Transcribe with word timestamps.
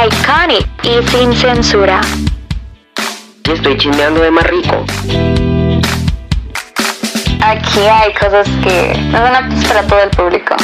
Iconic 0.00 0.66
y 0.84 1.06
sin 1.10 1.34
censura. 1.34 2.00
Estoy 3.44 3.76
chismeando 3.76 4.22
de 4.22 4.30
más 4.30 4.44
rico. 4.46 4.84
Aquí 7.40 7.80
hay 7.80 8.12
cosas 8.14 8.48
que 8.64 8.94
no 9.10 9.18
son 9.18 9.36
aptas 9.36 9.64
para 9.66 9.82
todo 9.82 10.00
el 10.00 10.10
público. 10.10 10.56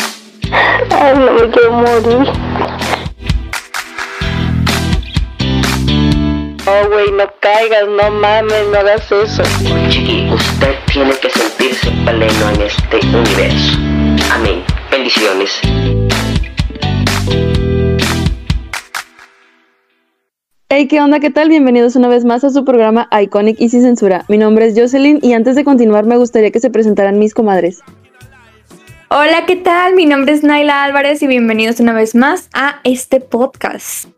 Ay, 0.51 1.15
no 1.19 1.33
me 1.33 1.51
quiero 1.51 1.73
morir. 1.73 2.33
No, 6.65 6.89
güey, 6.89 7.11
no 7.13 7.25
caigas, 7.41 7.89
no 7.89 8.11
mames, 8.11 8.67
no 8.73 8.79
hagas 8.79 9.13
eso. 9.13 9.43
Chiqui, 9.91 10.31
usted 10.33 10.75
tiene 10.93 11.13
que 11.19 11.31
sentirse 11.31 11.91
pleno 11.91 12.51
en 12.55 12.63
este 12.63 13.01
universo. 13.07 13.79
Amén. 14.33 14.65
Bendiciones. 14.91 15.61
Hey, 20.71 20.87
¿qué 20.87 21.01
onda? 21.01 21.19
¿Qué 21.19 21.31
tal? 21.31 21.49
Bienvenidos 21.49 21.97
una 21.97 22.09
vez 22.09 22.27
más 22.27 22.45
a 22.45 22.51
su 22.51 22.63
programa 22.63 23.09
Iconic 23.11 23.59
y 23.59 23.71
sin 23.71 23.81
censura. 23.81 24.27
Mi 24.29 24.37
nombre 24.37 24.67
es 24.67 24.79
Jocelyn 24.79 25.19
y 25.23 25.33
antes 25.33 25.57
de 25.57 25.65
continuar 25.65 26.05
me 26.05 26.19
gustaría 26.19 26.51
que 26.51 26.61
se 26.61 26.69
presentaran 26.69 27.19
mis 27.19 27.33
comadres. 27.33 27.81
Hola, 29.09 29.47
¿qué 29.47 29.57
tal? 29.57 29.95
Mi 29.95 30.05
nombre 30.05 30.35
es 30.35 30.43
Naila 30.43 30.85
Álvarez 30.85 31.23
y 31.23 31.27
bienvenidos 31.27 31.81
una 31.81 31.95
vez 31.95 32.15
más 32.15 32.51
a 32.53 32.81
este 32.85 33.21
podcast. 33.21 34.11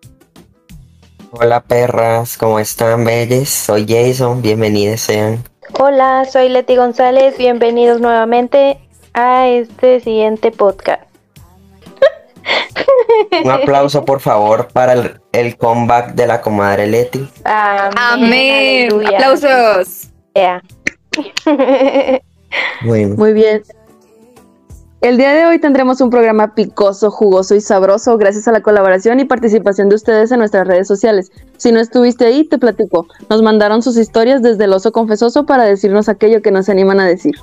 Hola 1.30 1.62
perras, 1.62 2.36
¿cómo 2.36 2.58
están, 2.58 3.04
belles? 3.04 3.48
Soy 3.48 3.86
Jason, 3.88 4.42
bienvenidos 4.42 5.02
sean. 5.02 5.44
Hola, 5.78 6.24
soy 6.24 6.48
Leti 6.48 6.74
González, 6.74 7.38
bienvenidos 7.38 8.00
nuevamente 8.00 8.80
a 9.14 9.46
este 9.46 10.00
siguiente 10.00 10.50
podcast. 10.50 11.09
Un 13.44 13.50
aplauso, 13.50 14.04
por 14.04 14.20
favor, 14.20 14.68
para 14.72 14.92
el, 14.94 15.20
el 15.32 15.56
comeback 15.56 16.14
de 16.14 16.26
la 16.26 16.40
comadre 16.40 16.86
Leti. 16.86 17.28
Amén. 17.44 18.90
Aplausos. 19.06 20.08
Yeah. 20.34 20.62
Bueno, 22.84 23.14
Muy 23.16 23.32
bien. 23.32 23.62
El 25.00 25.16
día 25.16 25.32
de 25.32 25.46
hoy 25.46 25.58
tendremos 25.58 26.00
un 26.02 26.10
programa 26.10 26.54
picoso, 26.54 27.10
jugoso 27.10 27.54
y 27.54 27.62
sabroso 27.62 28.18
gracias 28.18 28.48
a 28.48 28.52
la 28.52 28.60
colaboración 28.60 29.18
y 29.18 29.24
participación 29.24 29.88
de 29.88 29.94
ustedes 29.94 30.30
en 30.30 30.40
nuestras 30.40 30.66
redes 30.66 30.86
sociales. 30.86 31.32
Si 31.56 31.72
no 31.72 31.80
estuviste 31.80 32.26
ahí, 32.26 32.44
te 32.44 32.58
platico. 32.58 33.06
Nos 33.30 33.40
mandaron 33.40 33.82
sus 33.82 33.96
historias 33.96 34.42
desde 34.42 34.64
el 34.64 34.74
oso 34.74 34.92
confesoso 34.92 35.46
para 35.46 35.64
decirnos 35.64 36.10
aquello 36.10 36.42
que 36.42 36.50
nos 36.50 36.68
animan 36.68 37.00
a 37.00 37.06
decir. 37.06 37.34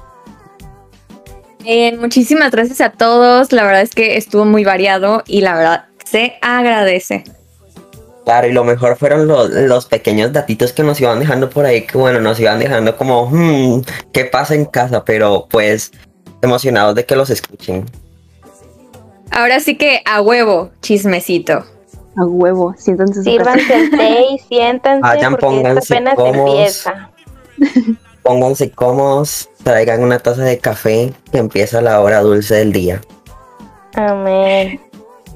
Bien, 1.67 1.99
muchísimas 1.99 2.51
gracias 2.51 2.79
a 2.79 2.91
todos. 2.91 3.51
La 3.51 3.65
verdad 3.65 3.81
es 3.81 3.93
que 3.93 4.15
estuvo 4.15 4.45
muy 4.45 4.63
variado 4.63 5.21
y 5.27 5.41
la 5.41 5.53
verdad 5.53 5.85
se 6.05 6.35
agradece. 6.41 7.25
claro, 8.23 8.47
y 8.47 8.53
lo 8.53 8.63
mejor 8.63 8.95
fueron 8.95 9.27
los, 9.27 9.49
los 9.49 9.85
pequeños 9.85 10.31
datitos 10.31 10.71
que 10.71 10.83
nos 10.83 11.01
iban 11.01 11.19
dejando 11.19 11.49
por 11.49 11.65
ahí, 11.65 11.85
que 11.85 11.97
bueno, 11.97 12.21
nos 12.21 12.39
iban 12.39 12.59
dejando 12.59 12.95
como, 12.95 13.29
hmm, 13.29 13.81
¿qué 14.13 14.23
pasa 14.23 14.55
en 14.55 14.63
casa? 14.63 15.03
Pero 15.03 15.47
pues 15.49 15.91
emocionados 16.41 16.95
de 16.95 17.05
que 17.05 17.17
los 17.17 17.29
escuchen. 17.29 17.83
Ahora 19.31 19.59
sí 19.59 19.75
que 19.75 20.01
a 20.05 20.21
huevo, 20.21 20.71
chismecito. 20.81 21.65
A 22.15 22.25
huevo, 22.25 22.75
siéntanse. 22.77 23.23
Sírvanse 23.23 23.89
té 23.89 24.21
y 24.31 24.39
siéntanse 24.39 25.01
Vayan, 25.01 25.35
porque 25.35 25.57
esto 25.57 25.63
pónganse 25.63 25.93
apenas 25.93 26.15
cómodos. 26.15 26.49
empieza. 26.49 27.11
Pónganse 28.27 28.71
cómodos, 28.71 29.49
traigan 29.63 30.03
una 30.03 30.19
taza 30.19 30.43
de 30.43 30.57
café, 30.57 31.13
que 31.31 31.37
empieza 31.37 31.79
la 31.79 32.01
hora 32.01 32.19
dulce 32.19 32.55
del 32.55 32.73
día. 32.73 32.99
Amén. 33.95 34.81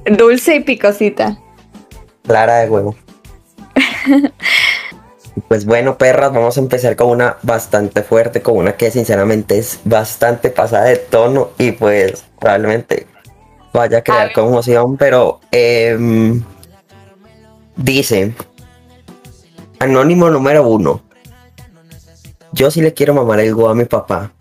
Dulce 0.04 0.56
y 0.56 0.60
picosita. 0.60 1.38
Clara 2.26 2.58
de 2.58 2.68
huevo. 2.68 2.94
Pues 5.48 5.64
bueno, 5.64 5.96
perras, 5.96 6.30
vamos 6.32 6.58
a 6.58 6.60
empezar 6.60 6.94
con 6.94 7.08
una 7.08 7.38
bastante 7.42 8.02
fuerte, 8.02 8.42
con 8.42 8.58
una 8.58 8.76
que 8.76 8.90
sinceramente 8.90 9.58
es 9.58 9.80
bastante 9.82 10.50
pasada 10.50 10.84
de 10.84 10.96
tono 10.96 11.52
y 11.58 11.72
pues 11.72 12.24
probablemente 12.38 13.06
vaya 13.72 13.98
a 13.98 14.02
crear 14.02 14.32
conmoción, 14.34 14.98
pero 14.98 15.40
em, 15.50 16.42
dice, 17.76 18.34
anónimo 19.78 20.28
número 20.28 20.66
uno, 20.66 21.00
yo 22.52 22.70
sí 22.70 22.80
le 22.80 22.94
quiero 22.94 23.14
mamar 23.14 23.40
el 23.40 23.54
go 23.54 23.68
a 23.68 23.74
mi 23.74 23.84
papá. 23.84 24.32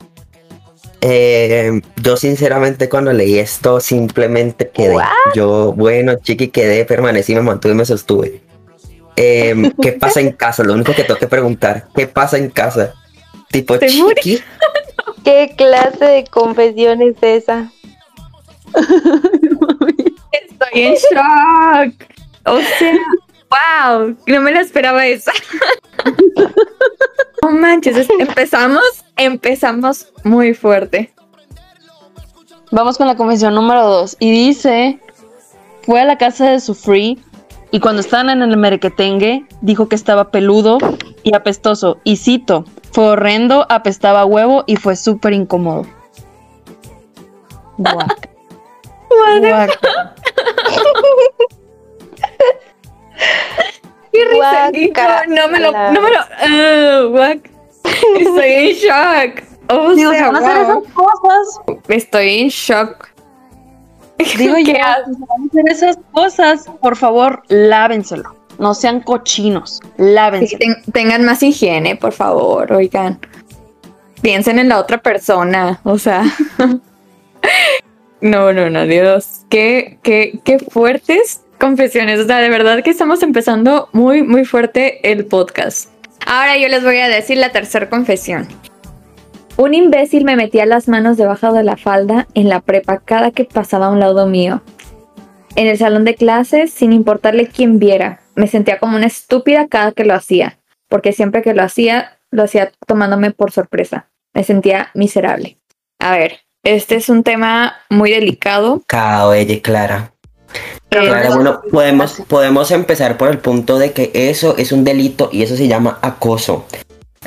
Em, 1.03 1.81
yo 1.95 2.15
sinceramente 2.15 2.87
cuando 2.87 3.11
leí 3.11 3.39
esto 3.39 3.79
simplemente 3.79 4.69
quedé. 4.69 4.95
What? 4.95 5.07
Yo, 5.33 5.73
bueno, 5.73 6.15
chiqui, 6.15 6.49
quedé, 6.49 6.85
permanecí, 6.85 7.33
me 7.33 7.41
mantuve 7.41 7.73
y 7.73 7.77
me 7.77 7.85
sostuve. 7.85 8.41
Em, 9.15 9.71
¿Qué 9.81 9.93
pasa 9.93 10.19
en 10.19 10.31
casa? 10.33 10.63
Lo 10.63 10.73
único 10.73 10.93
que 10.93 11.03
tengo 11.03 11.19
que 11.19 11.27
preguntar, 11.27 11.87
¿qué 11.95 12.05
pasa 12.05 12.37
en 12.37 12.49
casa? 12.49 12.93
Tipo, 13.49 13.77
chiqui, 13.77 14.41
¿Qué 15.23 15.53
clase 15.55 16.05
de 16.05 16.23
confesión 16.25 17.01
es 17.01 17.15
esa? 17.21 17.71
Estoy 20.31 20.81
en 20.81 20.93
shock. 20.95 21.93
O 22.45 22.59
sea, 22.79 22.95
wow, 23.49 24.15
no 24.25 24.41
me 24.41 24.51
la 24.51 24.61
esperaba 24.61 25.05
esa. 25.05 25.31
No 27.41 27.51
manches, 27.51 27.97
es- 27.97 28.09
empezamos, 28.19 28.83
empezamos 29.17 30.11
muy 30.23 30.53
fuerte. 30.53 31.13
Vamos 32.71 32.97
con 32.97 33.07
la 33.07 33.15
confesión 33.15 33.55
número 33.55 33.83
2. 33.87 34.17
Y 34.19 34.31
dice, 34.31 34.99
fue 35.83 36.01
a 36.01 36.05
la 36.05 36.17
casa 36.17 36.49
de 36.51 36.59
su 36.59 36.75
free 36.75 37.21
y 37.71 37.79
cuando 37.79 38.01
estaban 38.01 38.29
en 38.29 38.41
el 38.43 38.55
merequetengue, 38.57 39.45
dijo 39.61 39.89
que 39.89 39.95
estaba 39.95 40.29
peludo 40.31 40.77
y 41.23 41.35
apestoso. 41.35 41.97
Y 42.03 42.17
cito, 42.17 42.65
fue 42.91 43.05
horrendo, 43.09 43.65
apestaba 43.69 44.25
huevo 44.25 44.63
y 44.67 44.75
fue 44.75 44.95
súper 44.95 45.33
incómodo. 45.33 45.85
Guac. 47.77 48.29
Guac. 49.39 49.79
Qué 54.11 54.25
risa, 54.25 54.71
no 55.27 55.47
me 55.47 55.59
lo, 55.59 55.71
no 55.71 56.01
me 56.01 56.09
lo, 56.11 57.09
guac. 57.11 57.49
Estoy 58.19 58.51
en 58.51 58.75
shock. 58.75 59.43
O 59.69 59.91
Digo, 59.95 60.11
sea, 60.11 60.31
van 60.31 60.35
a 60.35 60.39
hacer 60.49 60.65
wow. 60.65 60.81
esas 60.81 60.93
cosas, 60.93 61.61
Estoy 61.87 62.39
en 62.41 62.47
shock. 62.49 63.07
digo 64.37 64.57
yo, 64.57 64.65
¿Qué 64.65 64.73
si 64.73 64.79
haces? 64.81 65.19
van 65.19 65.41
a 65.41 65.45
hacer 65.49 65.69
esas 65.69 65.97
cosas, 66.11 66.65
por 66.81 66.95
favor, 66.95 67.43
lávenselo. 67.47 68.35
No 68.59 68.73
sean 68.75 68.99
cochinos, 69.01 69.79
ten- 69.97 70.83
tengan 70.93 71.23
más 71.25 71.41
higiene, 71.41 71.95
por 71.95 72.11
favor, 72.11 72.71
oigan. 72.73 73.19
Piensen 74.21 74.59
en 74.59 74.69
la 74.69 74.77
otra 74.79 74.99
persona, 74.99 75.79
o 75.83 75.97
sea. 75.97 76.23
no, 78.21 78.53
no, 78.53 78.69
no, 78.69 78.85
Dios. 78.85 79.45
Qué, 79.49 79.97
qué, 80.03 80.39
qué 80.43 80.59
fuertes 80.59 81.41
confesiones. 81.61 82.19
O 82.19 82.25
sea, 82.25 82.39
de 82.39 82.49
verdad 82.49 82.83
que 82.83 82.89
estamos 82.89 83.23
empezando 83.23 83.87
muy, 83.93 84.23
muy 84.23 84.43
fuerte 84.43 85.11
el 85.11 85.25
podcast. 85.25 85.89
Ahora 86.25 86.57
yo 86.57 86.67
les 86.67 86.83
voy 86.83 86.97
a 86.97 87.07
decir 87.07 87.37
la 87.37 87.51
tercera 87.51 87.89
confesión. 87.89 88.47
Un 89.57 89.75
imbécil 89.75 90.25
me 90.25 90.35
metía 90.35 90.65
las 90.65 90.87
manos 90.87 91.17
debajo 91.17 91.53
de 91.53 91.63
la 91.63 91.77
falda 91.77 92.27
en 92.33 92.49
la 92.49 92.61
prepa 92.61 92.99
cada 92.99 93.31
que 93.31 93.45
pasaba 93.45 93.85
a 93.87 93.91
un 93.91 93.99
lado 93.99 94.25
mío. 94.25 94.61
En 95.55 95.67
el 95.67 95.77
salón 95.77 96.03
de 96.03 96.15
clases, 96.15 96.73
sin 96.73 96.93
importarle 96.93 97.47
quién 97.47 97.77
viera, 97.77 98.21
me 98.35 98.47
sentía 98.47 98.79
como 98.79 98.97
una 98.97 99.07
estúpida 99.07 99.67
cada 99.67 99.91
que 99.91 100.05
lo 100.05 100.15
hacía, 100.15 100.57
porque 100.87 101.11
siempre 101.11 101.43
que 101.43 101.53
lo 101.53 101.61
hacía, 101.61 102.17
lo 102.31 102.43
hacía 102.43 102.71
tomándome 102.87 103.31
por 103.31 103.51
sorpresa. 103.51 104.09
Me 104.33 104.43
sentía 104.43 104.89
miserable. 104.95 105.57
A 105.99 106.17
ver, 106.17 106.39
este 106.63 106.95
es 106.95 107.09
un 107.09 107.23
tema 107.23 107.75
muy 107.89 108.11
delicado. 108.11 108.81
Cao, 108.87 109.33
ella, 109.33 110.10
Eh, 110.91 110.97
Clara, 110.99 111.29
bueno, 111.35 111.61
podemos, 111.71 112.21
podemos 112.27 112.71
empezar 112.71 113.17
por 113.17 113.29
el 113.29 113.39
punto 113.39 113.79
de 113.79 113.93
que 113.93 114.11
eso 114.13 114.55
es 114.57 114.71
un 114.71 114.83
delito 114.83 115.29
y 115.31 115.43
eso 115.43 115.55
se 115.55 115.67
llama 115.67 115.99
acoso. 116.01 116.65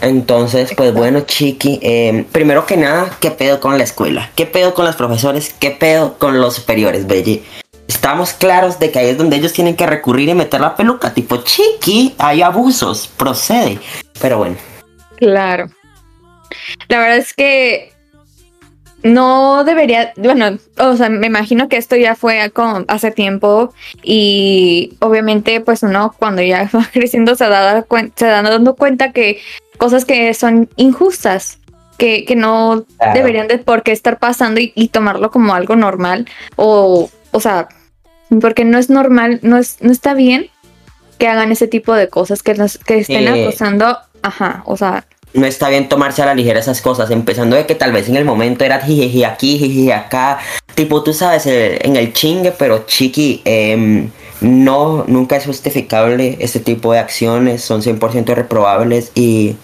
Entonces, 0.01 0.75
pues 0.77 0.93
bueno, 0.93 1.21
Chiqui, 1.21 1.79
eh, 1.83 2.27
primero 2.33 2.67
que 2.67 2.77
nada, 2.77 3.17
¿qué 3.21 3.31
pedo 3.31 3.61
con 3.61 3.79
la 3.79 3.85
escuela? 3.85 4.31
¿Qué 4.35 4.45
pedo 4.45 4.75
con 4.75 4.85
los 4.85 4.97
profesores? 4.97 5.55
¿Qué 5.59 5.71
pedo 5.71 6.19
con 6.19 6.41
los 6.41 6.57
superiores, 6.57 7.07
Belly? 7.07 7.43
Estamos 7.87 8.33
claros 8.33 8.79
de 8.79 8.91
que 8.91 8.99
ahí 8.99 9.09
es 9.09 9.19
donde 9.19 9.37
ellos 9.37 9.53
tienen 9.53 9.77
que 9.77 9.87
recurrir 9.87 10.29
y 10.29 10.35
meter 10.35 10.61
la 10.61 10.75
peluca. 10.75 11.15
Tipo, 11.15 11.39
Chiqui, 11.39 12.15
hay 12.19 12.43
abusos, 12.43 13.07
procede. 13.07 13.79
Pero 14.21 14.39
bueno, 14.39 14.57
Claro. 15.17 15.71
La 16.89 16.99
verdad 16.99 17.17
es 17.17 17.33
que 17.33 17.94
no 19.05 19.63
debería, 19.65 20.13
bueno, 20.17 20.59
o 20.79 20.97
sea, 20.97 21.09
me 21.11 21.27
imagino 21.29 21.69
que 21.69 21.77
esto 21.77 21.95
ya 21.95 22.15
fue 22.17 22.51
como 22.51 22.85
hace 22.89 23.11
tiempo 23.11 23.73
y 24.03 24.97
obviamente 25.01 25.61
pues 25.61 25.83
uno 25.83 26.15
cuando 26.19 26.43
ya 26.43 26.69
va 26.75 26.87
creciendo 26.93 27.35
se 27.37 27.47
da, 27.49 27.85
se 28.17 28.27
da 28.27 28.43
dando 28.43 28.75
cuenta 28.75 29.13
que 29.13 29.41
cosas 29.79 30.05
que 30.05 30.33
son 30.35 30.69
injustas, 30.77 31.59
que, 31.99 32.25
que 32.25 32.35
no 32.35 32.85
Claro. 32.99 33.15
deberían 33.15 33.47
de 33.47 33.59
por 33.59 33.83
qué 33.83 33.93
estar 33.93 34.19
pasando 34.19 34.61
y, 34.61 34.73
y 34.75 34.89
tomarlo 34.89 35.31
como 35.31 35.55
algo 35.55 35.77
normal 35.77 36.27
o, 36.57 37.11
o 37.31 37.41
sea, 37.41 37.69
porque 38.41 38.65
no 38.65 38.79
es 38.79 38.89
normal, 38.91 39.39
no, 39.43 39.59
es, 39.59 39.77
no 39.81 39.93
está 39.93 40.15
bien 40.15 40.47
que 41.19 41.29
hagan 41.29 41.53
ese 41.53 41.69
tipo 41.69 41.93
de 41.95 42.09
cosas, 42.09 42.43
que, 42.43 42.55
nos, 42.55 42.79
que 42.79 42.99
estén 42.99 43.23
Sí. 43.33 43.41
acosando. 43.43 43.99
Ajá, 44.23 44.63
o 44.65 44.77
sea, 44.77 45.07
No 45.35 45.47
está 45.47 45.69
bien 45.69 45.89
tomarse 45.89 46.23
a 46.23 46.27
la 46.27 46.35
ligera 46.35 46.61
esas 46.61 46.81
cosas, 46.81 47.11
empezando 47.11 47.57
de 47.57 47.67
que 47.67 47.75
tal 47.75 47.93
vez 47.93 48.09
en 48.09 48.17
el 48.17 48.25
momento 48.25 48.65
era 48.65 48.81
jijiji 48.81 49.25
aquí, 49.25 49.59
jijiji 49.59 49.91
acá, 49.91 50.39
tipo 50.75 51.03
tú 51.03 51.13
sabes, 51.13 51.47
eh, 51.47 51.79
en 51.83 51.97
el 51.97 52.13
chingue, 52.13 52.53
pero 52.53 52.87
chiqui, 52.87 53.43
em, 53.45 54.11
no, 54.41 55.05
nunca 55.09 55.37
es 55.37 55.45
justificable 55.45 56.37
este 56.39 56.61
tipo 56.61 56.93
de 56.93 57.01
acciones, 57.01 57.63
son 57.63 57.83
100% 57.83 58.35
reprobables 58.35 59.11
y 59.15 59.57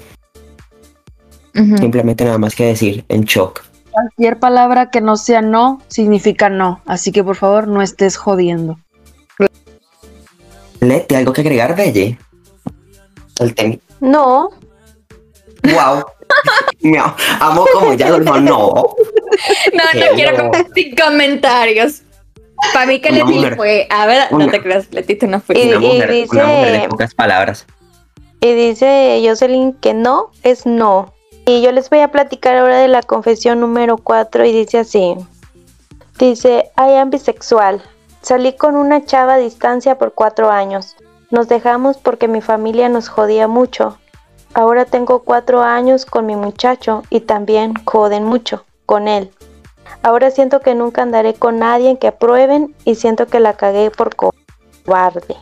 simplemente 1.55 2.25
nada 2.25 2.39
más 2.39 2.55
que 2.55 2.65
decir, 2.67 3.05
en 3.09 3.23
shock. 3.23 3.63
Cualquier 3.91 4.39
palabra 4.39 4.91
que 4.91 5.01
no 5.01 5.17
sea 5.17 5.43
no 5.43 5.83
significa 5.89 6.49
no. 6.49 6.81
Así 6.87 7.13
que 7.13 7.25
por 7.25 7.37
favor 7.37 7.69
no 7.69 7.83
estés 7.83 8.17
jodiendo. 8.17 8.79
Leti, 10.81 11.15
¿algo 11.15 11.33
que 11.33 11.43
agregar, 11.43 11.77
Belle? 11.77 12.19
El. 13.39 13.81
No, 14.01 14.51
Wow. 15.65 16.05
Miau. 16.83 17.13
Amo 17.41 17.67
como 17.73 17.93
ya 17.95 18.07
dijo, 18.07 18.19
no. 18.41 18.41
No, 18.41 18.73
no 19.73 19.83
Hello. 19.93 20.15
quiero 20.15 20.51
sin 20.75 20.95
comentarios. 20.97 22.03
Para 22.75 22.87
mí 22.87 23.01
que 23.01 23.11
Leti 23.11 23.33
mujer. 23.33 23.57
fue. 23.57 23.87
A 23.91 24.07
ver, 24.07 24.31
no 24.33 24.49
te 24.51 24.61
creas, 24.63 24.87
Leti, 24.93 25.17
tú 25.17 25.27
no 25.27 25.39
Y- 25.39 25.41
fuiste. 25.41 25.77
Una 25.77 25.87
y 25.87 25.89
mujer, 25.95 26.11
dice- 26.11 26.37
una 26.37 26.47
mujer 26.47 26.83
de 26.83 26.89
pocas 26.89 27.15
palabras. 27.15 27.67
y 28.43 28.53
dice 28.55 29.23
Jocelyn 29.27 29.73
que 29.75 29.93
no 29.95 30.31
es 30.43 30.67
no. 30.67 31.13
Y 31.47 31.63
yo 31.63 31.73
les 31.73 31.91
voy 31.91 32.01
a 32.01 32.09
platicar 32.09 32.57
ahora 32.57 32.79
de 32.79 32.89
la 32.89 33.03
confesión 33.03 33.61
número 33.61 33.97
4 33.99 34.45
y 34.45 34.53
dice 34.53 34.79
así. 34.79 35.15
Dice, 36.19 36.71
I 36.77 36.97
am 36.97 37.11
bisexual. 37.11 37.83
Salí 38.23 38.53
con 38.55 38.77
una 38.77 39.05
chava 39.05 39.35
a 39.35 39.39
distancia 39.39 39.97
por 39.97 40.13
cuatro 40.15 40.51
años. 40.51 40.97
Nos 41.31 41.49
dejamos 41.49 41.97
porque 41.97 42.29
mi 42.29 42.41
familia 42.43 42.89
nos 42.91 43.09
jodía 43.09 43.49
mucho. 43.49 43.99
Ahora 44.55 44.85
tengo 44.85 45.21
cuatro 45.23 45.63
años 45.63 46.05
con 46.07 46.27
mi 46.27 46.37
muchacho 46.37 47.03
y 47.11 47.21
también 47.21 47.75
joden 47.85 48.25
mucho 48.25 48.65
con 48.87 49.09
él. 49.09 49.31
Ahora 50.03 50.31
siento 50.31 50.61
que 50.61 50.75
nunca 50.75 51.03
andaré 51.03 51.35
con 51.35 51.59
nadie 51.59 51.99
que 51.99 52.09
aprueben 52.09 52.75
y 52.85 52.95
siento 52.95 53.27
que 53.27 53.41
la 53.41 53.55
cagué 53.55 53.91
por 53.91 54.15
cobarde. 54.17 55.37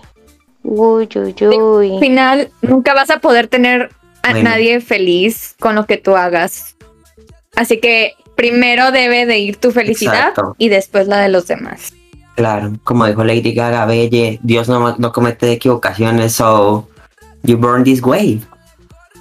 Uy, 0.63 1.09
uy, 1.15 1.35
Al 1.41 1.63
uy. 1.63 1.99
final, 2.01 2.51
nunca 2.63 2.93
vas 2.95 3.11
a 3.11 3.19
poder 3.21 3.49
tener 3.49 3.91
a 4.23 4.35
nadie 4.35 4.81
feliz 4.81 5.55
con 5.59 5.75
lo 5.75 5.87
que 5.87 5.97
tú 5.97 6.17
hagas. 6.17 6.77
Así 7.57 7.81
que 7.81 8.15
primero 8.35 8.91
debe 8.91 9.27
de 9.27 9.39
ir 9.39 9.57
tu 9.57 9.71
felicidad 9.71 10.29
Exacto. 10.31 10.55
y 10.59 10.69
después 10.69 11.09
la 11.09 11.19
de 11.19 11.29
los 11.29 11.47
demás. 11.47 11.93
Claro, 12.35 12.73
como 12.85 13.07
dijo 13.07 13.25
Lady 13.25 13.53
Gaga, 13.53 13.85
Belle, 13.87 14.39
Dios 14.43 14.69
no, 14.69 14.95
no 14.97 15.13
comete 15.13 15.51
equivocaciones, 15.51 16.35
so 16.35 16.87
you 17.43 17.57
born 17.57 17.83
this 17.83 18.03
way. 18.03 18.41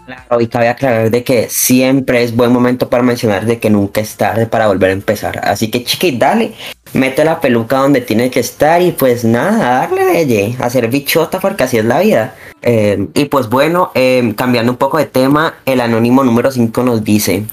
Claro, 0.08 0.40
y 0.40 0.48
cabe 0.48 0.70
aclarar 0.70 1.12
de 1.12 1.22
que 1.26 1.50
siempre 1.50 2.24
es 2.24 2.34
buen 2.34 2.54
momento 2.54 2.90
para 2.90 3.04
mencionar 3.04 3.46
de 3.46 3.60
que 3.60 3.70
nunca 3.70 4.00
es 4.00 4.16
tarde 4.16 4.48
para 4.48 4.68
volver 4.68 4.92
a 4.92 4.94
empezar. 4.94 5.42
Así 5.44 5.70
que 5.70 5.84
chiqui, 5.84 6.12
dale, 6.18 6.54
mete 6.94 7.26
la 7.26 7.42
peluca 7.42 7.80
donde 7.80 8.00
tiene 8.00 8.32
que 8.32 8.40
estar 8.40 8.82
y 8.82 8.94
pues 8.94 9.26
nada, 9.26 9.80
darle 9.80 10.06
Belle, 10.06 10.56
hacer 10.62 10.88
bichota 10.88 11.42
porque 11.42 11.66
así 11.66 11.78
es 11.78 11.84
la 11.84 12.00
vida. 12.00 12.36
Eh, 12.62 13.06
y 13.16 13.26
pues 13.26 13.50
bueno, 13.50 13.92
eh, 13.96 14.34
cambiando 14.38 14.72
un 14.72 14.78
poco 14.78 14.98
de 14.98 15.08
tema, 15.08 15.56
el 15.66 15.82
anónimo 15.82 16.24
número 16.24 16.52
5 16.52 16.84
nos 16.84 17.04
dice, 17.04 17.44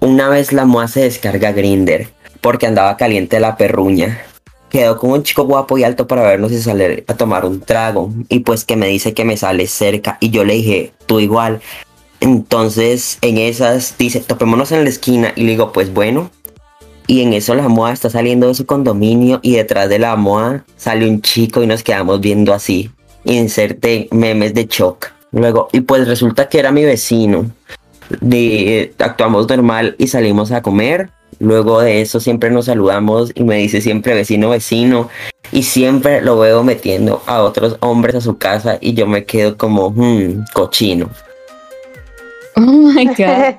una 0.00 0.28
vez 0.28 0.52
la 0.52 0.64
moa 0.64 0.88
se 0.88 1.02
descarga 1.02 1.52
Grinder 1.52 2.08
porque 2.40 2.66
andaba 2.66 2.96
caliente 2.96 3.38
la 3.38 3.56
perruña 3.56 4.18
quedó 4.70 4.96
con 4.96 5.10
un 5.10 5.22
chico 5.22 5.44
guapo 5.44 5.76
y 5.76 5.84
alto 5.84 6.06
para 6.06 6.22
vernos 6.22 6.52
y 6.52 6.60
salir 6.60 7.04
a 7.08 7.14
tomar 7.14 7.44
un 7.44 7.60
trago. 7.60 8.12
Y 8.28 8.40
pues 8.40 8.64
que 8.64 8.76
me 8.76 8.86
dice 8.86 9.12
que 9.12 9.24
me 9.24 9.36
sale 9.36 9.66
cerca. 9.66 10.16
Y 10.20 10.30
yo 10.30 10.44
le 10.44 10.54
dije, 10.54 10.92
tú 11.06 11.20
igual. 11.20 11.60
Entonces 12.20 13.18
en 13.22 13.38
esas 13.38 13.96
dice, 13.98 14.20
topémonos 14.20 14.72
en 14.72 14.84
la 14.84 14.90
esquina. 14.90 15.32
Y 15.36 15.42
le 15.42 15.50
digo, 15.52 15.72
pues 15.72 15.92
bueno. 15.92 16.30
Y 17.06 17.22
en 17.22 17.32
eso 17.32 17.54
la 17.54 17.68
moa 17.68 17.92
está 17.92 18.08
saliendo 18.08 18.46
de 18.46 18.54
su 18.54 18.66
condominio 18.66 19.40
y 19.42 19.56
detrás 19.56 19.88
de 19.88 19.98
la 19.98 20.14
moa 20.14 20.64
sale 20.76 21.08
un 21.08 21.22
chico 21.22 21.62
y 21.62 21.66
nos 21.66 21.82
quedamos 21.82 22.20
viendo 22.20 22.54
así. 22.54 22.90
Inserte 23.24 24.08
memes 24.12 24.54
de 24.54 24.66
shock. 24.66 25.08
Luego, 25.32 25.68
y 25.72 25.80
pues 25.80 26.06
resulta 26.06 26.48
que 26.48 26.58
era 26.58 26.70
mi 26.70 26.84
vecino. 26.84 27.50
De, 28.20 28.94
actuamos 28.98 29.48
normal 29.48 29.96
y 29.98 30.06
salimos 30.06 30.52
a 30.52 30.62
comer. 30.62 31.10
Luego 31.38 31.80
de 31.80 32.00
eso 32.00 32.20
siempre 32.20 32.50
nos 32.50 32.66
saludamos 32.66 33.32
y 33.34 33.44
me 33.44 33.56
dice 33.56 33.80
siempre 33.80 34.14
vecino, 34.14 34.50
vecino. 34.50 35.08
Y 35.52 35.64
siempre 35.64 36.20
lo 36.20 36.38
veo 36.38 36.62
metiendo 36.62 37.22
a 37.26 37.42
otros 37.42 37.76
hombres 37.80 38.14
a 38.14 38.20
su 38.20 38.38
casa 38.38 38.78
y 38.80 38.94
yo 38.94 39.06
me 39.06 39.24
quedo 39.24 39.56
como, 39.56 39.90
hmm, 39.90 40.44
cochino. 40.52 41.10
Oh 42.66 42.92
my 42.92 43.06
God. 43.16 43.54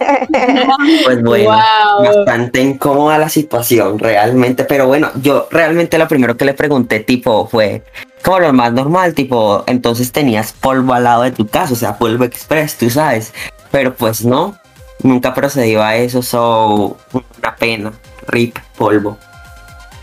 Pues 1.05 1.23
bueno, 1.23 1.49
Wow. 1.51 2.05
bastante 2.05 2.61
incómoda 2.61 3.17
la 3.17 3.29
situación 3.29 3.97
realmente. 3.97 4.63
Pero 4.63 4.87
bueno, 4.87 5.09
yo 5.21 5.47
realmente 5.51 5.97
lo 5.97 6.07
primero 6.07 6.37
que 6.37 6.45
le 6.45 6.53
pregunté 6.53 6.99
tipo 6.99 7.47
fue, 7.47 7.83
como 8.23 8.39
lo 8.39 8.53
más 8.53 8.71
normal, 8.73 9.13
tipo, 9.15 9.63
entonces 9.67 10.11
tenías 10.11 10.53
polvo 10.53 10.93
al 10.93 11.05
lado 11.05 11.23
de 11.23 11.31
tu 11.31 11.47
casa, 11.47 11.73
o 11.73 11.75
sea, 11.75 11.97
polvo 11.97 12.23
express, 12.25 12.77
tú 12.77 12.89
sabes. 12.89 13.33
Pero 13.71 13.95
pues 13.95 14.23
no, 14.23 14.55
nunca 15.01 15.33
procedió 15.33 15.81
a 15.81 15.95
eso, 15.95 16.21
so, 16.21 16.97
una 17.13 17.55
pena. 17.55 17.93
Rip, 18.27 18.57
polvo. 18.77 19.17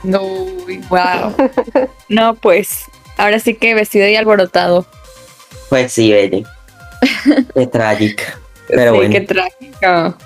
No, 0.03 0.21
wow. 0.89 1.35
No, 2.09 2.35
pues, 2.35 2.85
ahora 3.17 3.39
sí 3.39 3.55
que 3.55 3.75
vestido 3.75 4.09
y 4.09 4.17
alborotado. 4.17 4.87
Pues 5.69 5.93
sí, 5.93 6.11
Belle. 6.11 6.45
Qué 7.55 7.67
trágica. 7.67 8.25
Pero 8.69 8.93
sí, 8.93 8.97
bueno. 8.99 9.13
qué 9.13 9.21
trágico. 9.23 10.19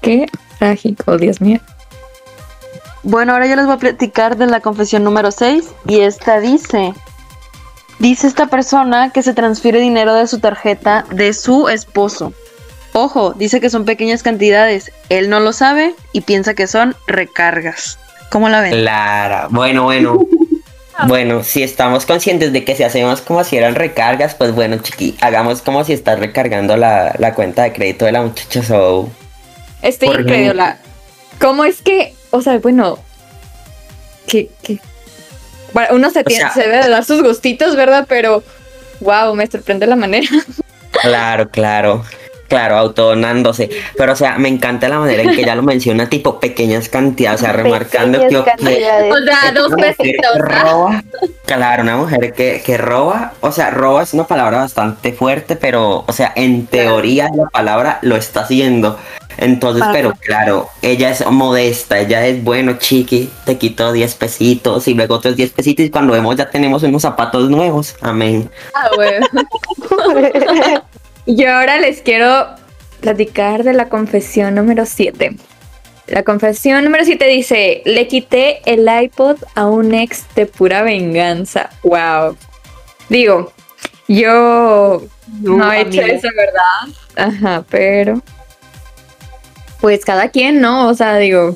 Qué 0.00 0.26
trágico, 0.58 1.16
Dios 1.16 1.40
mío. 1.40 1.60
Bueno, 3.02 3.32
ahora 3.32 3.46
yo 3.46 3.56
les 3.56 3.66
voy 3.66 3.74
a 3.74 3.78
platicar 3.78 4.36
de 4.36 4.46
la 4.46 4.60
confesión 4.60 5.04
número 5.04 5.30
6 5.30 5.64
y 5.86 6.00
esta 6.00 6.40
dice, 6.40 6.92
dice 7.98 8.26
esta 8.26 8.46
persona 8.46 9.10
que 9.10 9.22
se 9.22 9.34
transfiere 9.34 9.80
dinero 9.80 10.14
de 10.14 10.26
su 10.26 10.40
tarjeta 10.40 11.04
de 11.10 11.32
su 11.32 11.68
esposo. 11.68 12.32
Ojo, 12.92 13.32
dice 13.32 13.60
que 13.60 13.70
son 13.70 13.84
pequeñas 13.84 14.22
cantidades, 14.22 14.90
él 15.08 15.30
no 15.30 15.40
lo 15.40 15.52
sabe 15.52 15.94
y 16.12 16.22
piensa 16.22 16.54
que 16.54 16.66
son 16.66 16.96
recargas. 17.06 17.98
¿Cómo 18.30 18.48
la 18.48 18.60
ven? 18.60 18.72
Clara. 18.72 19.46
Bueno, 19.50 19.84
bueno. 19.84 20.18
Bueno, 21.06 21.44
si 21.44 21.62
estamos 21.62 22.06
conscientes 22.06 22.52
de 22.52 22.64
que 22.64 22.74
si 22.74 22.82
hacemos 22.82 23.20
como 23.20 23.44
si 23.44 23.56
eran 23.56 23.74
recargas, 23.76 24.34
pues 24.34 24.52
bueno, 24.52 24.78
chiqui, 24.78 25.16
hagamos 25.20 25.62
como 25.62 25.84
si 25.84 25.92
estás 25.92 26.18
recargando 26.18 26.76
la, 26.76 27.14
la 27.18 27.34
cuenta 27.34 27.62
de 27.62 27.72
crédito 27.72 28.04
de 28.04 28.12
la 28.12 28.22
muchacha. 28.22 28.62
So, 28.62 29.08
Estoy 29.82 30.08
Por 30.08 30.20
incrédula. 30.22 30.78
¿Cómo 31.40 31.64
es 31.64 31.82
que, 31.82 32.14
o 32.30 32.42
sea, 32.42 32.58
bueno, 32.58 32.98
que, 34.26 34.50
que 34.62 34.80
bueno, 35.72 35.90
uno 35.94 36.10
se, 36.10 36.24
tiene, 36.24 36.42
sea- 36.42 36.52
se 36.52 36.62
debe 36.62 36.82
de 36.82 36.88
dar 36.88 37.04
sus 37.04 37.22
gustitos, 37.22 37.76
¿verdad? 37.76 38.06
Pero, 38.08 38.42
wow, 39.00 39.34
me 39.34 39.46
sorprende 39.46 39.86
la 39.86 39.94
manera. 39.96 40.26
claro, 41.02 41.48
claro. 41.48 42.04
Claro, 42.48 42.76
autodonándose. 42.78 43.68
Pero, 43.96 44.14
o 44.14 44.16
sea, 44.16 44.38
me 44.38 44.48
encanta 44.48 44.88
la 44.88 44.98
manera 44.98 45.22
en 45.22 45.34
que 45.34 45.42
ella 45.42 45.54
lo 45.54 45.62
menciona, 45.62 46.08
tipo 46.08 46.40
pequeñas 46.40 46.88
cantidades, 46.88 47.42
o 47.42 47.44
sea, 47.44 47.52
remarcando 47.52 48.18
que, 48.26 48.42
cantidades. 48.42 49.12
O 49.12 49.24
sea, 49.24 49.52
dos 49.52 49.72
pesitos. 49.74 50.38
roba, 50.38 51.04
claro, 51.44 51.82
una 51.82 51.98
mujer 51.98 52.32
que, 52.32 52.62
que 52.64 52.78
roba, 52.78 53.34
o 53.40 53.52
sea, 53.52 53.70
roba 53.70 54.02
es 54.02 54.14
una 54.14 54.26
palabra 54.26 54.58
bastante 54.58 55.12
fuerte, 55.12 55.56
pero, 55.56 56.04
o 56.06 56.12
sea, 56.12 56.32
en 56.36 56.66
teoría 56.66 57.28
la 57.34 57.46
palabra 57.50 57.98
lo 58.00 58.16
está 58.16 58.40
haciendo. 58.40 58.98
Entonces, 59.36 59.82
Ajá. 59.82 59.92
pero 59.92 60.14
claro, 60.20 60.68
ella 60.82 61.10
es 61.10 61.24
modesta, 61.30 62.00
ella 62.00 62.26
es 62.26 62.42
bueno, 62.42 62.76
chiqui, 62.78 63.30
te 63.44 63.56
quito 63.56 63.92
10 63.92 64.14
pesitos 64.16 64.88
y 64.88 64.94
luego 64.94 65.14
otros 65.14 65.36
10 65.36 65.50
pesitos 65.52 65.86
y 65.86 65.90
cuando 65.90 66.12
vemos 66.12 66.34
ya 66.34 66.50
tenemos 66.50 66.82
unos 66.82 67.02
zapatos 67.02 67.48
nuevos. 67.48 67.94
Amén. 68.00 68.50
Ah, 68.74 68.90
bueno. 68.96 69.26
Y 71.28 71.44
ahora 71.44 71.78
les 71.78 72.00
quiero 72.00 72.46
platicar 73.02 73.62
de 73.62 73.74
la 73.74 73.90
confesión 73.90 74.54
número 74.54 74.86
7. 74.86 75.36
La 76.06 76.22
confesión 76.22 76.82
número 76.82 77.04
7 77.04 77.26
dice, 77.26 77.82
le 77.84 78.08
quité 78.08 78.62
el 78.64 78.88
iPod 78.88 79.36
a 79.54 79.66
un 79.66 79.92
ex 79.92 80.24
de 80.34 80.46
pura 80.46 80.80
venganza. 80.80 81.68
Wow. 81.82 82.34
Digo, 83.10 83.52
yo 84.08 85.02
no 85.42 85.70
he 85.70 85.82
hecho 85.82 86.00
eso, 86.00 86.28
¿verdad? 86.34 86.96
Ajá, 87.14 87.64
pero... 87.68 88.22
Pues 89.82 90.06
cada 90.06 90.30
quien, 90.30 90.62
¿no? 90.62 90.88
O 90.88 90.94
sea, 90.94 91.18
digo, 91.18 91.54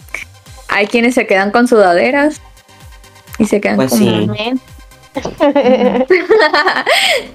hay 0.69 0.87
quienes 0.87 1.15
se 1.15 1.27
quedan 1.27 1.51
con 1.51 1.67
sudaderas 1.67 2.43
y 3.39 3.47
se 3.47 3.63
quedan 3.63 3.77
Pues 3.77 3.89
con... 3.89 4.01
sí. 4.01 4.29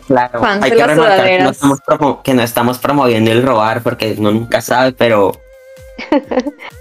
Claro, 0.07 0.39
Juan, 0.39 0.63
hay 0.63 0.71
que 0.71 0.85
remarcar 0.85 1.25
que 1.25 1.39
no, 1.39 1.49
estamos 1.51 1.79
promo- 1.85 2.21
que 2.23 2.33
no 2.33 2.41
estamos 2.41 2.77
promoviendo 2.79 3.31
el 3.31 3.43
robar 3.43 3.81
porque 3.83 4.15
uno 4.17 4.31
nunca 4.31 4.61
sabe, 4.61 4.93
pero... 4.93 5.33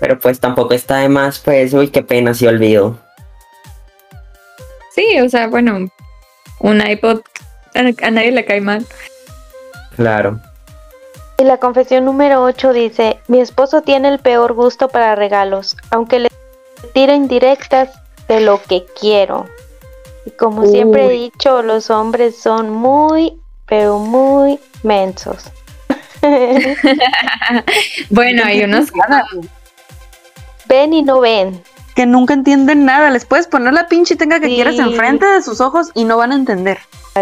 Pero 0.00 0.18
pues 0.18 0.38
tampoco 0.40 0.74
está 0.74 0.96
de 0.98 1.08
más, 1.08 1.38
pues, 1.38 1.72
uy, 1.72 1.88
qué 1.88 2.02
pena 2.02 2.34
si 2.34 2.46
olvido. 2.46 2.98
Sí, 4.94 5.18
o 5.20 5.28
sea, 5.30 5.46
bueno, 5.48 5.88
un 6.60 6.86
iPod 6.86 7.22
a, 7.74 8.06
a 8.06 8.10
nadie 8.10 8.30
le 8.30 8.44
cae 8.44 8.60
mal. 8.60 8.86
Claro. 9.96 10.38
Y 11.38 11.44
la 11.44 11.56
confesión 11.56 12.04
número 12.04 12.42
8 12.44 12.74
dice, 12.74 13.18
mi 13.26 13.40
esposo 13.40 13.80
tiene 13.80 14.08
el 14.08 14.18
peor 14.18 14.52
gusto 14.52 14.88
para 14.88 15.14
regalos, 15.14 15.76
aunque 15.90 16.18
le 16.20 16.28
tira 16.92 17.14
indirectas 17.14 17.90
de 18.28 18.40
lo 18.40 18.62
que 18.62 18.84
quiero. 19.00 19.46
Y 20.26 20.30
como 20.32 20.66
siempre 20.66 21.06
he 21.06 21.10
dicho, 21.10 21.62
los 21.62 21.88
hombres 21.90 22.36
son 22.36 22.70
muy, 22.70 23.34
pero 23.66 23.98
muy 23.98 24.58
mensos. 24.82 25.50
Bueno, 28.10 28.42
hay 28.44 28.62
unos 28.64 28.88
ven 30.68 30.92
y 30.92 31.02
no 31.02 31.20
ven. 31.20 31.62
Que 31.94 32.04
nunca 32.06 32.34
entienden 32.34 32.84
nada. 32.84 33.10
Les 33.10 33.24
puedes 33.24 33.46
poner 33.46 33.72
la 33.72 33.86
pinche 33.88 34.16
tenga 34.16 34.40
que 34.40 34.48
Sí. 34.48 34.54
quieras 34.56 34.78
enfrente 34.78 35.24
de 35.26 35.42
sus 35.42 35.60
ojos 35.60 35.88
y 35.94 36.04
no 36.04 36.16
van 36.16 36.32
a 36.32 36.34
entender. 36.34 36.78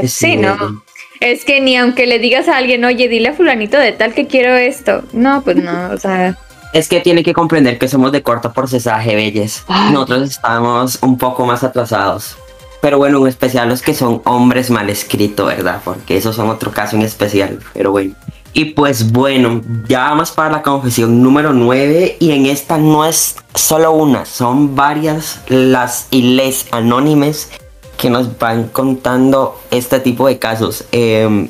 Sí, 0.07 0.37
no. 0.37 0.83
Es 1.21 1.45
que 1.45 1.61
ni 1.61 1.77
aunque 1.77 2.07
le 2.07 2.19
digas 2.19 2.49
a 2.49 2.57
alguien, 2.57 2.85
oye, 2.85 3.09
dile 3.09 3.29
a 3.29 3.33
fulanito 3.35 3.77
de 3.79 3.93
tal 3.93 4.15
que 4.15 4.27
quiero 4.27 4.55
esto. 4.55 5.03
No, 5.13 5.43
pues 5.43 5.57
no, 5.57 5.91
o 5.93 5.99
sea. 5.99 6.39
Es 6.73 6.89
que 6.89 6.99
tiene 7.01 7.23
que 7.23 7.33
comprender 7.35 7.79
que 7.79 7.87
somos 7.87 8.11
de 8.11 8.25
corto 8.25 8.53
procesaje, 8.53 9.15
belles. 9.15 9.63
Nosotros 9.93 10.29
estamos 10.29 10.99
un 11.03 11.17
poco 11.19 11.47
más 11.47 11.63
atrasados. 11.63 12.37
Pero 12.85 12.99
bueno, 12.99 13.19
en 13.23 13.29
especial 13.29 13.71
los 13.71 13.81
que 13.81 13.95
son 13.95 14.21
hombres 14.27 14.69
mal 14.69 14.91
escritos, 14.91 15.47
¿verdad? 15.47 15.81
Porque 15.83 16.19
esos 16.19 16.37
son 16.37 16.51
otro 16.51 16.71
caso 16.71 16.97
en 16.97 17.03
especial. 17.03 17.59
Pero 17.73 17.93
bueno. 17.93 18.15
Y 18.53 18.67
pues 18.67 19.11
bueno, 19.11 19.63
ya 19.89 20.01
vamos 20.01 20.33
para 20.33 20.51
la 20.57 20.63
confesión 20.63 21.23
número 21.23 21.55
9. 21.55 22.19
Y 22.21 22.33
en 22.33 22.45
esta 22.45 22.77
no 22.77 23.07
es 23.07 23.37
solo 23.55 23.93
una, 23.93 24.27
son 24.27 24.77
varias 24.77 25.41
las 25.49 26.09
y 26.11 26.35
les 26.37 26.67
anónimes 26.73 27.49
que 27.97 28.11
nos 28.11 28.39
van 28.39 28.65
contando 28.65 29.59
este 29.71 29.99
tipo 30.01 30.29
de 30.29 30.39
casos. 30.39 30.85
Eh, 30.93 31.49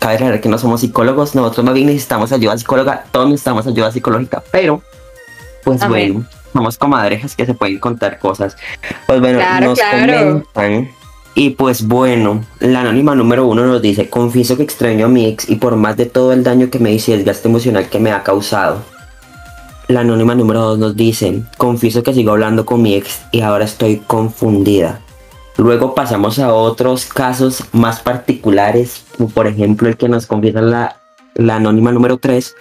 cabe 0.00 0.14
aclarar 0.14 0.40
que 0.40 0.48
no 0.48 0.56
somos 0.56 0.80
psicólogos, 0.80 1.34
nosotros 1.34 1.66
más 1.66 1.74
bien 1.74 1.88
necesitamos 1.88 2.32
ayuda 2.32 2.56
psicóloga, 2.56 3.04
todos 3.10 3.28
necesitamos 3.28 3.66
ayuda 3.66 3.92
psicológica, 3.92 4.42
pero 4.50 4.80
pues 5.62 5.82
Amén. 5.82 6.14
bueno, 6.14 6.28
somos 6.56 6.78
comadrejas 6.78 7.36
que 7.36 7.46
se 7.46 7.54
pueden 7.54 7.78
contar 7.78 8.18
cosas. 8.18 8.56
Pues 9.06 9.20
bueno, 9.20 9.38
Claro, 9.38 9.66
nos 9.66 9.78
claro. 9.78 10.42
comentan. 10.52 10.90
Y 11.34 11.50
pues 11.50 11.86
bueno, 11.86 12.42
la 12.60 12.80
anónima 12.80 13.14
número 13.14 13.46
uno 13.46 13.66
nos 13.66 13.82
dice, 13.82 14.08
confieso 14.08 14.56
que 14.56 14.62
extraño 14.62 15.04
a 15.04 15.08
mi 15.08 15.26
ex 15.26 15.50
y 15.50 15.56
por 15.56 15.76
más 15.76 15.96
de 15.98 16.06
todo 16.06 16.32
el 16.32 16.42
daño 16.42 16.70
que 16.70 16.78
me 16.78 16.92
hizo 16.92 17.10
y 17.10 17.14
el 17.14 17.18
desgaste 17.24 17.48
emocional 17.48 17.90
que 17.90 17.98
me 17.98 18.10
ha 18.10 18.22
causado. 18.22 18.82
La 19.88 20.00
anónima 20.00 20.34
número 20.34 20.62
dos 20.62 20.78
nos 20.78 20.96
dice, 20.96 21.42
confieso 21.58 22.02
que 22.02 22.14
sigo 22.14 22.32
hablando 22.32 22.64
con 22.64 22.80
mi 22.80 22.94
ex 22.94 23.20
y 23.32 23.42
ahora 23.42 23.66
estoy 23.66 23.98
confundida. 24.06 25.00
Luego 25.58 25.94
pasamos 25.94 26.38
a 26.38 26.52
otros 26.54 27.04
casos 27.04 27.62
más 27.72 28.00
particulares, 28.00 29.04
como 29.16 29.28
por 29.28 29.46
ejemplo 29.46 29.88
el 29.88 29.96
que 29.96 30.08
nos 30.08 30.26
confiesa 30.26 30.60
la, 30.62 30.96
la 31.34 31.56
anónima 31.56 31.92
número 31.92 32.16
3. 32.16 32.54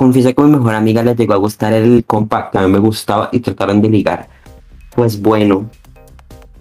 Confiesa 0.00 0.32
que 0.32 0.40
a 0.40 0.44
mi 0.46 0.56
mejor 0.56 0.74
amiga 0.74 1.02
le 1.02 1.14
llegó 1.14 1.34
a 1.34 1.36
gustar 1.36 1.74
el 1.74 2.06
compa 2.06 2.50
que 2.50 2.56
a 2.56 2.62
mí 2.62 2.68
me 2.68 2.78
gustaba 2.78 3.28
y 3.32 3.40
trataron 3.40 3.82
de 3.82 3.90
ligar. 3.90 4.28
Pues 4.94 5.20
bueno, 5.20 5.68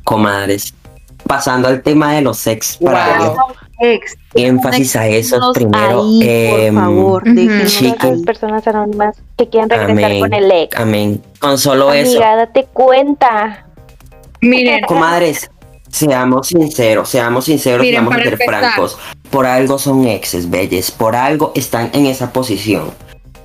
comadres, 0.03 0.73
pasando 1.25 1.69
al 1.69 1.81
tema 1.81 2.11
de 2.15 2.21
los 2.21 2.45
ex 2.45 2.75
para 2.75 3.29
Wow. 3.29 3.37
Ex, 3.79 4.17
énfasis 4.33 4.93
a 4.97 5.07
eso 5.07 5.39
primero. 5.53 6.03
ahí, 6.03 6.21
em, 6.21 6.75
por 6.75 6.83
favor, 6.83 7.23
ahí. 7.29 8.23
personas 8.25 8.67
anónimas 8.67 9.15
que 9.37 9.47
quieren 9.47 9.69
regresar 9.69 10.03
Amén. 10.03 10.19
con 10.19 10.33
el 10.33 10.51
ex. 10.51 10.77
Amén. 10.77 11.21
Con 11.39 11.57
solo 11.57 11.93
eso. 11.93 12.17
Amiga, 12.17 12.35
date 12.35 12.67
cuenta. 12.73 13.65
Miren, 14.41 14.81
Comadres, 14.83 15.49
seamos 15.87 16.47
sinceros, 16.49 17.07
seamos 17.07 17.45
sinceros 17.45 17.85
y 17.85 17.95
vamos 17.95 18.15
a 18.15 18.21
ser 18.21 18.35
francos. 18.35 18.97
Por 19.31 19.45
algo 19.45 19.79
son 19.79 20.05
exes, 20.07 20.49
belles, 20.49 20.91
por 20.91 21.15
algo 21.15 21.53
están 21.55 21.89
en 21.93 22.05
esa 22.05 22.33
posición. 22.33 22.91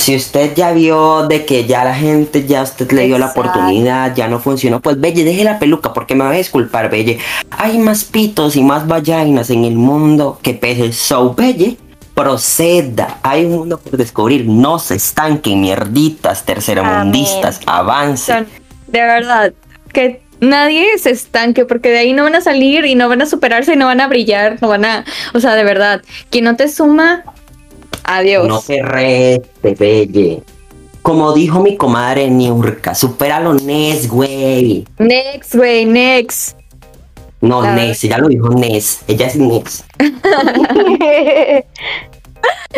Si 0.05 0.15
usted 0.15 0.55
ya 0.55 0.73
vio 0.73 1.27
de 1.27 1.47
que 1.47 1.65
ya 1.65 1.83
la 1.83 1.95
gente, 1.95 2.45
ya 2.47 2.63
usted 2.63 2.93
le 2.93 3.07
dio 3.07 3.17
la 3.17 3.29
oportunidad, 3.29 4.15
ya 4.15 4.29
no 4.29 4.39
funcionó, 4.39 4.81
pues 4.83 5.01
Belle, 5.01 5.25
deje 5.25 5.45
la 5.45 5.59
peluca 5.59 5.95
porque 5.95 6.15
me 6.15 6.25
va 6.25 6.31
a 6.31 6.35
disculpar, 6.35 6.91
Belle. 6.91 7.19
Hay 7.51 7.79
más 7.79 8.05
pitos 8.05 8.55
y 8.57 8.63
más 8.63 8.87
vaginas 8.87 9.49
en 9.49 9.65
el 9.65 9.77
mundo 9.77 10.39
que 10.43 10.53
peces. 10.53 10.97
So, 10.97 11.33
Belle, 11.35 11.79
proceda. 12.15 13.19
Hay 13.23 13.47
un 13.47 13.53
mundo 13.53 13.79
por 13.79 13.97
descubrir. 13.97 14.47
No 14.47 14.79
se 14.79 14.97
estanquen, 14.97 15.63
mierditas, 15.63 16.45
tercermundistas. 16.45 17.61
Avance. 17.65 18.31
son- 18.31 18.47
de 18.89 19.01
verdad, 19.01 19.55
que 19.95 20.21
nadie 20.41 20.99
se 20.99 21.13
estanque, 21.13 21.65
porque 21.65 21.89
de 21.89 22.01
ahí 22.01 22.13
no 22.13 22.25
van 22.25 22.35
a 22.35 22.43
salir 22.43 22.85
y 22.85 22.95
no 22.95 23.09
van 23.09 23.23
a 23.23 23.27
superarse 23.27 23.73
y 23.73 23.77
no 23.77 23.87
van 23.87 24.03
a 24.03 24.09
brillar, 24.09 24.59
no 24.61 24.69
van 24.69 24.85
a, 24.85 25.05
o 25.33 25.41
sea, 25.41 25.55
de 25.55 25.65
verdad, 25.65 26.03
quien 26.29 26.45
no 26.45 26.57
te 26.57 26.69
suma, 26.69 27.25
adiós. 28.05 28.47
No 28.49 28.61
se 28.61 28.83
reste, 28.83 29.75
Belle. 29.79 30.43
Como 31.03 31.33
dijo 31.35 31.61
mi 31.61 31.77
comadre 31.77 32.31
Niurka, 32.31 32.95
supera 32.95 33.39
lo 33.41 33.53
Nes, 33.55 34.09
güey. 34.09 34.87
Next, 34.99 35.55
güey, 35.55 35.85
next. 35.85 36.57
No, 37.43 37.61
Claro. 37.61 37.77
Nes, 37.77 38.03
ella 38.05 38.19
lo 38.19 38.29
dijo 38.29 38.49
Nes. 38.51 39.01
Ella 39.07 39.27
es 39.27 39.37
Nes. 39.37 39.85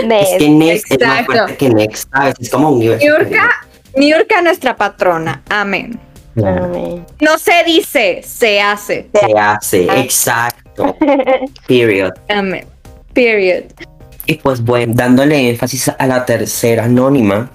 Nes. 0.05 0.29
Es 0.33 0.39
que 0.39 0.49
Nes 0.49 0.83
es 0.91 1.01
más 1.01 1.21
exacto. 1.21 1.33
fuerte 1.33 1.57
que 1.57 1.69
Nex, 1.71 2.07
¿sabes? 2.13 2.35
Es 2.39 2.51
como 2.51 2.69
un 2.69 2.77
universo. 2.77 3.05
Niurka, 3.07 3.51
Niurka 3.97 4.43
nuestra 4.43 4.77
patrona. 4.77 5.43
Amén. 5.49 5.99
No 6.35 7.39
se 7.39 7.65
dice, 7.65 8.21
se 8.23 8.61
hace, 8.61 9.09
Se 9.15 9.39
hace, 9.39 9.85
exacto. 10.01 10.95
Period. 11.67 12.13
amén. 12.29 12.67
Period. 13.15 13.65
Y 14.27 14.35
pues 14.35 14.63
bueno, 14.63 14.93
dándole 14.95 15.49
énfasis 15.49 15.91
a 15.97 16.07
la 16.07 16.25
tercera 16.27 16.85
anónima 16.85 17.51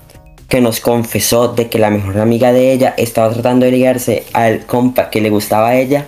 que 0.47 0.61
nos 0.61 0.79
confesó 0.79 1.49
de 1.49 1.69
que 1.69 1.79
la 1.79 1.89
mejor 1.89 2.17
amiga 2.17 2.51
de 2.51 2.71
ella 2.71 2.93
estaba 2.97 3.31
tratando 3.33 3.65
de 3.65 3.71
ligarse 3.71 4.25
al 4.33 4.65
compa 4.65 5.09
que 5.09 5.21
le 5.21 5.29
gustaba 5.29 5.69
a 5.69 5.75
ella. 5.75 6.07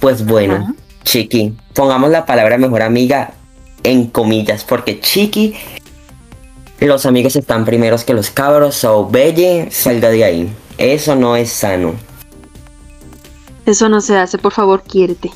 Pues 0.00 0.24
bueno, 0.24 0.54
Ajá. 0.54 0.74
Chiqui, 1.04 1.54
pongamos 1.74 2.10
la 2.10 2.26
palabra 2.26 2.58
mejor 2.58 2.82
amiga 2.82 3.32
en 3.84 4.06
comillas, 4.06 4.64
porque 4.64 5.00
Chiqui, 5.00 5.54
los 6.80 7.06
amigos 7.06 7.36
están 7.36 7.64
primeros 7.64 8.04
que 8.04 8.12
los 8.12 8.30
cabros, 8.30 8.74
so 8.74 9.08
Belle, 9.08 9.70
salga 9.70 10.10
de 10.10 10.24
ahí. 10.24 10.50
Eso 10.78 11.14
no 11.14 11.36
es 11.36 11.50
sano. 11.50 11.94
Eso 13.64 13.88
no 13.88 14.00
se 14.00 14.16
hace, 14.16 14.38
por 14.38 14.52
favor, 14.52 14.82
quiérete. 14.82 15.30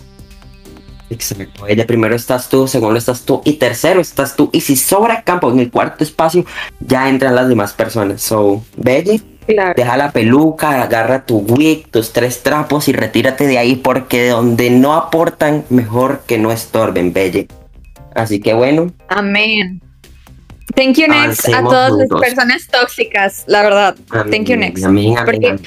Exacto. 1.10 1.66
Ella 1.66 1.86
primero 1.86 2.14
estás 2.14 2.48
tú, 2.48 2.68
segundo 2.68 2.96
estás 2.96 3.22
tú 3.22 3.42
y 3.44 3.54
tercero 3.54 4.00
estás 4.00 4.36
tú. 4.36 4.48
Y 4.52 4.60
si 4.60 4.76
sobra 4.76 5.22
campo 5.22 5.50
en 5.50 5.58
el 5.58 5.70
cuarto 5.70 6.04
espacio, 6.04 6.44
ya 6.80 7.08
entran 7.08 7.34
las 7.34 7.48
demás 7.48 7.72
personas. 7.72 8.22
So, 8.22 8.64
Belle, 8.76 9.20
Claro. 9.46 9.72
deja 9.76 9.96
la 9.96 10.12
peluca, 10.12 10.80
agarra 10.82 11.26
tu 11.26 11.38
wig, 11.38 11.88
tus 11.90 12.12
tres 12.12 12.42
trapos 12.44 12.86
y 12.86 12.92
retírate 12.92 13.48
de 13.48 13.58
ahí 13.58 13.74
porque 13.74 14.28
donde 14.28 14.70
no 14.70 14.94
aportan, 14.94 15.64
mejor 15.70 16.20
que 16.26 16.38
no 16.38 16.52
estorben, 16.52 17.12
Belle. 17.12 17.48
Así 18.14 18.40
que 18.40 18.54
bueno, 18.54 18.92
Amén. 19.08 19.80
Thank 20.76 20.98
you, 20.98 21.08
next, 21.08 21.48
a 21.52 21.62
todas 21.64 21.92
las 21.92 22.20
personas 22.20 22.68
tóxicas, 22.68 23.42
la 23.48 23.62
verdad. 23.62 23.96
Thank 24.30 24.44
you, 24.44 24.56
next. 24.56 24.84
amén, 24.84 25.18
amén, 25.18 25.24
Porque 25.24 25.48
amén. 25.48 25.62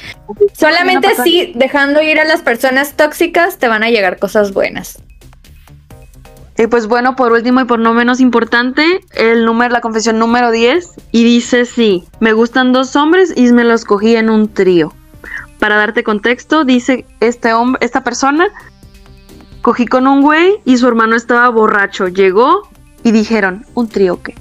solamente 0.57 1.07
así, 1.07 1.51
dejando 1.55 2.01
ir 2.01 2.21
a 2.21 2.23
las 2.23 2.41
personas 2.41 2.93
tóxicas, 2.93 3.57
te 3.57 3.67
van 3.67 3.83
a 3.83 3.89
llegar 3.89 4.17
cosas 4.17 4.53
buenas. 4.53 4.99
Y 6.57 6.67
pues 6.67 6.87
bueno, 6.87 7.15
por 7.15 7.31
último 7.31 7.61
y 7.61 7.65
por 7.65 7.79
no 7.79 7.93
menos 7.93 8.19
importante, 8.19 9.01
el 9.15 9.43
número, 9.45 9.73
la 9.73 9.81
confesión 9.81 10.19
número 10.19 10.51
10. 10.51 10.91
Y 11.11 11.23
dice 11.23 11.65
sí, 11.65 12.03
me 12.19 12.33
gustan 12.33 12.71
dos 12.73 12.95
hombres 12.95 13.33
y 13.35 13.51
me 13.53 13.63
los 13.63 13.85
cogí 13.85 14.15
en 14.15 14.29
un 14.29 14.47
trío. 14.53 14.93
Para 15.59 15.77
darte 15.77 16.03
contexto, 16.03 16.63
dice 16.63 17.05
este 17.21 17.53
hombre, 17.53 17.83
esta 17.83 18.03
persona, 18.03 18.49
cogí 19.61 19.85
con 19.87 20.07
un 20.07 20.21
güey 20.21 20.55
y 20.65 20.77
su 20.77 20.87
hermano 20.87 21.15
estaba 21.15 21.49
borracho. 21.49 22.07
Llegó 22.07 22.67
y 23.03 23.11
dijeron, 23.11 23.65
¿un 23.73 23.87
trío 23.87 24.21
qué? 24.21 24.35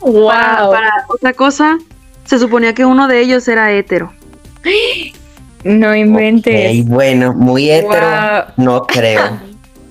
Wow. 0.00 0.28
Para, 0.28 0.70
para 0.70 0.90
otra 1.08 1.32
cosa, 1.32 1.78
se 2.24 2.38
suponía 2.38 2.74
que 2.74 2.84
uno 2.84 3.08
de 3.08 3.20
ellos 3.20 3.48
era 3.48 3.72
hetero. 3.72 4.12
No 5.64 5.94
inventes. 5.94 6.84
Ok, 6.84 6.88
bueno, 6.88 7.34
muy 7.34 7.70
hetero, 7.70 8.06
Wow. 8.06 8.64
no 8.64 8.86
creo. 8.86 9.47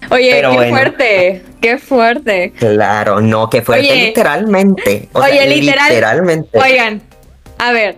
Oye, 0.10 0.32
Pero 0.32 0.52
qué 0.52 0.56
bueno. 0.56 0.72
fuerte, 0.78 1.44
qué 1.62 1.78
fuerte. 1.78 2.54
Claro, 2.58 3.20
no, 3.22 3.50
que 3.50 3.62
fuerte 3.62 3.92
Oye. 3.92 4.06
literalmente. 4.08 5.10
O 5.14 5.20
Oye, 5.20 5.34
sea, 5.34 5.46
literal- 5.46 5.90
literalmente. 5.90 6.58
Oigan, 6.60 7.02
a 7.58 7.72
ver, 7.72 7.96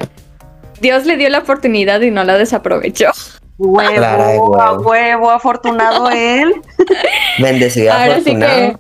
Dios 0.82 1.06
le 1.06 1.18
dio 1.18 1.30
la 1.30 1.40
oportunidad 1.40 2.02
y 2.02 2.10
no 2.12 2.24
la 2.24 2.38
desaprovechó. 2.38 3.12
Huevo, 3.58 3.94
Clara 3.94 4.28
huevo. 4.30 4.62
a 4.62 4.74
huevo, 4.80 5.30
afortunado 5.32 6.10
él. 6.14 6.54
Bendecido, 7.40 7.92
Ahora 7.92 8.06
sí 8.22 8.32
afortunado. 8.32 8.50
que, 8.50 8.78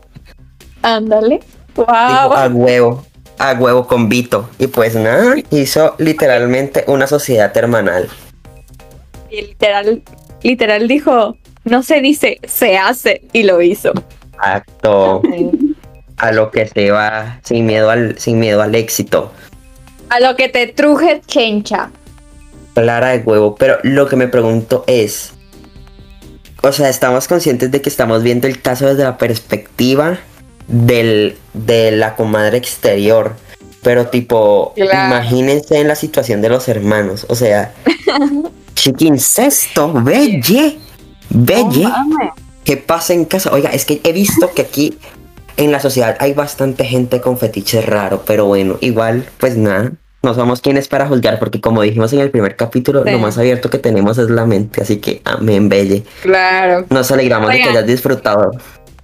ándale. 0.81 1.39
Dijo, 1.75 1.85
Wow. 1.85 1.87
a 2.33 2.47
huevo, 2.51 3.05
a 3.37 3.53
huevo 3.53 3.87
con 3.87 4.09
Vito. 4.09 4.49
Y 4.57 4.67
pues 4.67 4.95
nada, 4.95 5.35
hizo 5.51 5.95
literalmente 5.97 6.83
una 6.87 7.07
sociedad 7.07 7.55
hermanal. 7.55 8.09
Y 9.29 9.41
literal, 9.41 10.01
literal 10.41 10.87
dijo, 10.87 11.37
no 11.65 11.83
se 11.83 12.01
dice, 12.01 12.39
se 12.47 12.77
hace 12.77 13.21
y 13.33 13.43
lo 13.43 13.61
hizo. 13.61 13.91
Acto. 14.37 15.21
A 16.17 16.31
lo 16.31 16.51
que 16.51 16.67
se 16.67 16.91
va 16.91 17.39
sin 17.43 17.65
miedo 17.65 17.89
al, 17.89 18.17
sin 18.19 18.39
miedo 18.39 18.61
al 18.61 18.75
éxito. 18.75 19.31
A 20.09 20.19
lo 20.19 20.35
que 20.35 20.49
te 20.49 20.67
truje 20.67 21.21
chencha. 21.25 21.91
Clara 22.73 23.09
de 23.09 23.19
huevo. 23.19 23.55
Pero 23.55 23.77
lo 23.83 24.07
que 24.07 24.15
me 24.15 24.27
pregunto 24.27 24.83
es. 24.87 25.33
O 26.61 26.71
sea, 26.73 26.89
estamos 26.89 27.27
conscientes 27.27 27.71
de 27.71 27.81
que 27.81 27.89
estamos 27.89 28.21
viendo 28.23 28.47
el 28.47 28.61
caso 28.61 28.85
desde 28.87 29.03
la 29.03 29.17
perspectiva 29.17 30.17
del, 30.67 31.37
de 31.53 31.91
la 31.91 32.15
comadre 32.15 32.57
exterior. 32.57 33.35
Pero 33.81 34.07
tipo, 34.07 34.73
Claro. 34.75 35.07
imagínense 35.15 35.79
en 35.79 35.87
la 35.87 35.95
situación 35.95 36.41
de 36.41 36.49
los 36.49 36.67
hermanos. 36.67 37.25
O 37.29 37.35
sea, 37.35 37.73
chiquincesto, 38.75 39.93
belle, 39.93 40.77
belle. 41.29 41.83
Mames. 41.83 42.29
¿Qué 42.63 42.77
pasa 42.77 43.13
en 43.13 43.25
casa? 43.25 43.51
Oiga, 43.51 43.69
es 43.71 43.85
que 43.85 43.99
he 44.03 44.11
visto 44.13 44.51
que 44.53 44.61
aquí 44.63 44.97
en 45.57 45.71
la 45.71 45.79
sociedad 45.79 46.15
hay 46.19 46.33
bastante 46.33 46.85
gente 46.85 47.19
con 47.21 47.37
fetiches 47.37 47.85
raros, 47.85 48.21
pero 48.25 48.45
bueno, 48.45 48.77
igual, 48.81 49.25
pues 49.39 49.57
nada, 49.57 49.91
no 50.21 50.33
somos 50.33 50.61
quienes 50.61 50.87
para 50.87 51.07
juzgar, 51.07 51.39
porque 51.39 51.59
como 51.61 51.81
dijimos 51.81 52.13
en 52.13 52.19
el 52.19 52.29
primer 52.31 52.55
capítulo, 52.55 53.03
Sí. 53.03 53.11
lo 53.11 53.19
más 53.19 53.37
abierto 53.37 53.69
que 53.69 53.77
tenemos 53.79 54.17
es 54.17 54.29
la 54.29 54.45
mente, 54.45 54.81
así 54.81 54.97
que 54.97 55.21
amén, 55.25 55.67
belle. 55.69 56.03
Claro, 56.21 56.85
Nos 56.89 57.11
alegramos 57.11 57.49
de 57.49 57.57
que 57.57 57.69
hayas 57.69 57.87
disfrutado 57.87 58.51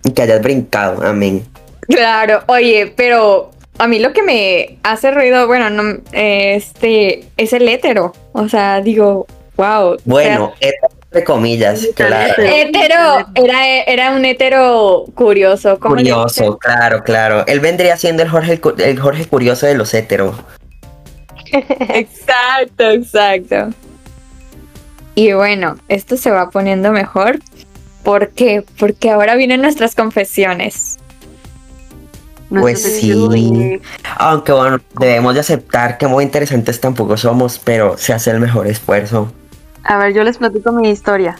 y 0.03 0.11
que 0.11 0.21
hayas 0.21 0.41
brincado, 0.41 1.03
amén. 1.05 1.43
claro. 1.87 2.41
Oye, 2.47 2.93
pero 2.95 3.51
a 3.77 3.87
mí 3.87 3.99
lo 3.99 4.13
que 4.13 4.21
me 4.23 4.77
hace 4.83 5.11
ruido, 5.11 5.47
bueno, 5.47 5.69
no, 5.69 5.99
este, 6.11 7.25
es 7.37 7.53
el 7.53 7.67
hétero. 7.67 8.13
O 8.33 8.47
sea, 8.49 8.81
digo, 8.81 9.25
wow. 9.57 9.97
Bueno, 10.05 10.53
entre 11.15 11.23
comillas, 11.23 11.87
claro. 11.95 12.43
Hétero, 12.43 13.27
era, 13.35 13.83
era 13.87 14.11
un 14.11 14.25
hétero 14.25 15.05
curioso. 15.15 15.79
¿cómo 15.79 15.95
le 15.95 16.01
Curioso, 16.01 16.57
claro, 16.57 17.03
claro. 17.03 17.45
Él 17.47 17.61
vendría 17.61 17.95
siendo 17.95 18.21
el 18.23 18.29
Jorge, 18.29 18.59
el 18.79 18.99
Jorge 18.99 19.25
curioso 19.25 19.65
de 19.65 19.75
los 19.75 19.93
heteros. 19.93 20.35
Exacto, 21.51 22.89
exacto. 22.89 23.69
Y 25.13 25.31
bueno, 25.31 25.77
esto 25.87 26.17
se 26.17 26.31
va 26.31 26.49
poniendo 26.49 26.91
mejor. 26.91 27.39
¿Por 28.03 28.31
qué? 28.31 28.65
Porque 28.77 29.11
ahora 29.11 29.35
vienen 29.35 29.61
nuestras 29.61 29.95
confesiones. 29.95 30.97
Pues 32.49 32.81
sí. 32.81 33.79
Aunque 34.17 34.51
bueno, 34.51 34.79
debemos 34.99 35.33
de 35.35 35.39
aceptar 35.39 35.97
que 35.97 36.07
muy 36.07 36.25
interesantes 36.25 36.81
tampoco 36.81 37.15
somos, 37.15 37.59
pero 37.63 37.97
se 37.97 38.11
hace 38.11 38.31
el 38.31 38.41
mejor 38.41 38.67
esfuerzo. 38.67 39.31
A 39.85 39.97
ver, 39.97 40.13
yo 40.13 40.23
les 40.23 40.39
platico 40.39 40.71
mi 40.71 40.89
historia. 40.89 41.37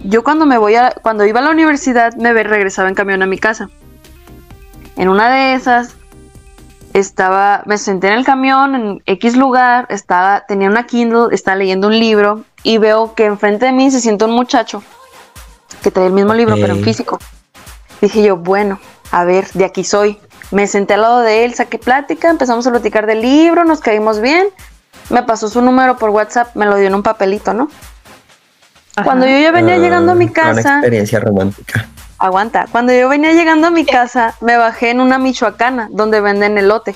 Yo 0.00 0.24
cuando 0.24 0.44
me 0.44 0.58
voy 0.58 0.74
a, 0.74 0.92
cuando 1.02 1.24
iba 1.24 1.38
a 1.38 1.42
la 1.42 1.50
universidad 1.50 2.14
me 2.16 2.32
regresaba 2.42 2.88
en 2.88 2.96
camión 2.96 3.22
a 3.22 3.26
mi 3.26 3.38
casa. 3.38 3.70
En 4.96 5.08
una 5.08 5.30
de 5.30 5.54
esas 5.54 5.94
estaba, 6.92 7.62
me 7.64 7.78
senté 7.78 8.08
en 8.08 8.14
el 8.14 8.24
camión 8.24 8.74
en 8.74 9.02
X 9.06 9.36
lugar, 9.36 9.86
estaba, 9.88 10.44
tenía 10.46 10.68
una 10.68 10.84
Kindle, 10.84 11.28
estaba 11.32 11.56
leyendo 11.56 11.86
un 11.86 11.98
libro 11.98 12.44
y 12.64 12.78
veo 12.78 13.14
que 13.14 13.24
enfrente 13.24 13.66
de 13.66 13.72
mí 13.72 13.90
se 13.90 14.00
sienta 14.00 14.26
un 14.26 14.32
muchacho 14.32 14.82
que 15.82 15.90
trae 15.90 16.06
el 16.06 16.12
mismo 16.12 16.34
libro 16.34 16.56
pero 16.56 16.74
en 16.74 16.82
físico. 16.82 17.18
Dije 18.00 18.22
yo, 18.22 18.36
bueno, 18.36 18.80
a 19.12 19.24
ver, 19.24 19.46
de 19.52 19.64
aquí 19.64 19.84
soy. 19.84 20.18
Me 20.50 20.66
senté 20.66 20.94
al 20.94 21.02
lado 21.02 21.20
de 21.20 21.44
él, 21.44 21.54
saqué 21.54 21.78
plática, 21.78 22.30
empezamos 22.30 22.66
a 22.66 22.70
platicar 22.70 23.06
del 23.06 23.22
libro, 23.22 23.64
nos 23.64 23.80
caímos 23.80 24.20
bien. 24.20 24.48
Me 25.10 25.22
pasó 25.22 25.48
su 25.48 25.60
número 25.60 25.96
por 25.96 26.10
WhatsApp, 26.10 26.54
me 26.56 26.66
lo 26.66 26.76
dio 26.76 26.86
en 26.86 26.94
un 26.94 27.02
papelito, 27.02 27.52
¿no? 27.54 27.68
Cuando 29.02 29.26
yo 29.26 29.38
ya 29.38 29.50
venía 29.50 29.74
Ah, 29.74 29.78
llegando 29.78 30.12
a 30.12 30.14
mi 30.14 30.26
Una 30.26 30.32
casa, 30.32 30.74
experiencia 30.78 31.18
romántica. 31.20 31.86
aguanta, 32.18 32.66
cuando 32.70 32.92
yo 32.92 33.08
venía 33.08 33.32
llegando 33.32 33.66
a 33.66 33.70
mi 33.70 33.84
casa, 33.84 34.34
me 34.40 34.56
bajé 34.56 34.90
en 34.90 35.00
una 35.00 35.18
michoacana 35.18 35.88
donde 35.90 36.20
venden 36.20 36.56
elote. 36.58 36.94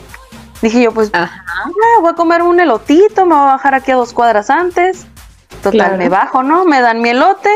Dije 0.63 0.83
yo, 0.83 0.93
pues 0.93 1.11
Ajá. 1.13 1.45
ah, 1.47 1.71
voy 2.01 2.11
a 2.11 2.15
comer 2.15 2.43
un 2.43 2.61
elotito, 2.61 3.27
me 3.27 3.35
voy 3.35 3.43
a 3.43 3.53
bajar 3.53 3.75
aquí 3.75 3.91
a 3.91 3.97
dos 3.97 4.13
cuadras 4.13 4.49
antes. 4.49 5.07
Total, 5.63 5.73
Claro. 5.73 5.97
me 5.97 6.09
bajo, 6.09 6.43
¿no? 6.45 6.65
Me 6.65 6.81
dan 6.81 7.01
mi 7.03 7.09
elote, 7.11 7.51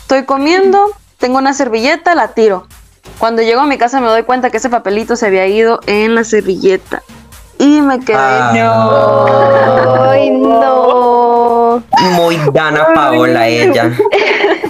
estoy 0.00 0.24
comiendo, 0.24 0.90
tengo 1.18 1.38
una 1.38 1.52
servilleta, 1.52 2.14
la 2.14 2.28
tiro. 2.28 2.68
Cuando 3.18 3.42
llego 3.42 3.62
a 3.62 3.66
mi 3.66 3.78
casa 3.78 4.00
me 4.00 4.06
doy 4.06 4.22
cuenta 4.22 4.50
que 4.50 4.58
ese 4.58 4.70
papelito 4.70 5.16
se 5.16 5.26
había 5.26 5.46
ido 5.48 5.80
en 5.86 6.14
la 6.14 6.22
servilleta. 6.22 7.02
Y 7.58 7.80
me 7.80 7.98
quedé. 8.00 8.16
Ah, 8.18 10.10
Ay, 10.10 10.30
no. 10.30 11.82
Muy 12.12 12.38
Dana 12.52 12.88
Paola 12.94 13.46
ella. 13.48 13.90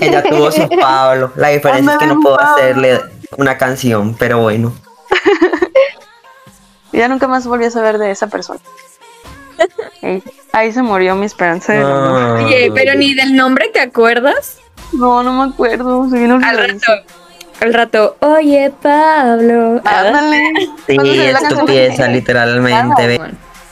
Ella 0.00 0.22
tuvo 0.22 0.50
su 0.50 0.68
Pablo. 0.80 1.32
La 1.36 1.48
diferencia 1.48 1.92
es 1.92 1.98
que 1.98 2.06
no 2.06 2.20
puedo 2.20 2.40
hacerle 2.40 3.00
una 3.36 3.58
canción, 3.58 4.14
pero 4.14 4.38
bueno. 4.40 4.72
Ya 6.90 7.06
nunca 7.06 7.28
más 7.28 7.46
volví 7.46 7.66
a 7.66 7.70
saber 7.70 7.98
de 7.98 8.10
esa 8.10 8.28
persona. 8.28 8.58
Ahí, 10.02 10.22
ahí 10.52 10.72
se 10.72 10.82
murió 10.82 11.14
mi 11.14 11.26
esperanza 11.26 11.74
de. 11.74 11.82
Ah, 11.84 12.40
Oye, 12.44 12.72
pero 12.74 12.94
ni 12.94 13.14
del 13.14 13.36
nombre 13.36 13.68
te 13.68 13.80
acuerdas. 13.80 14.58
No, 14.92 15.22
no 15.22 15.32
me 15.34 15.52
acuerdo. 15.52 16.08
Se 16.08 16.18
vino 16.18 16.40
Al 16.42 16.56
rato. 16.58 16.92
Al 17.60 17.74
rato, 17.74 18.16
oye 18.20 18.72
Pablo. 18.82 19.80
Ándale. 19.84 20.42
Sí, 20.86 20.94
¿Cuándo 20.94 21.12
salió 21.14 21.24
la 21.32 21.40
canción? 21.40 21.52
estupieza, 21.60 22.08
literalmente. 22.08 23.20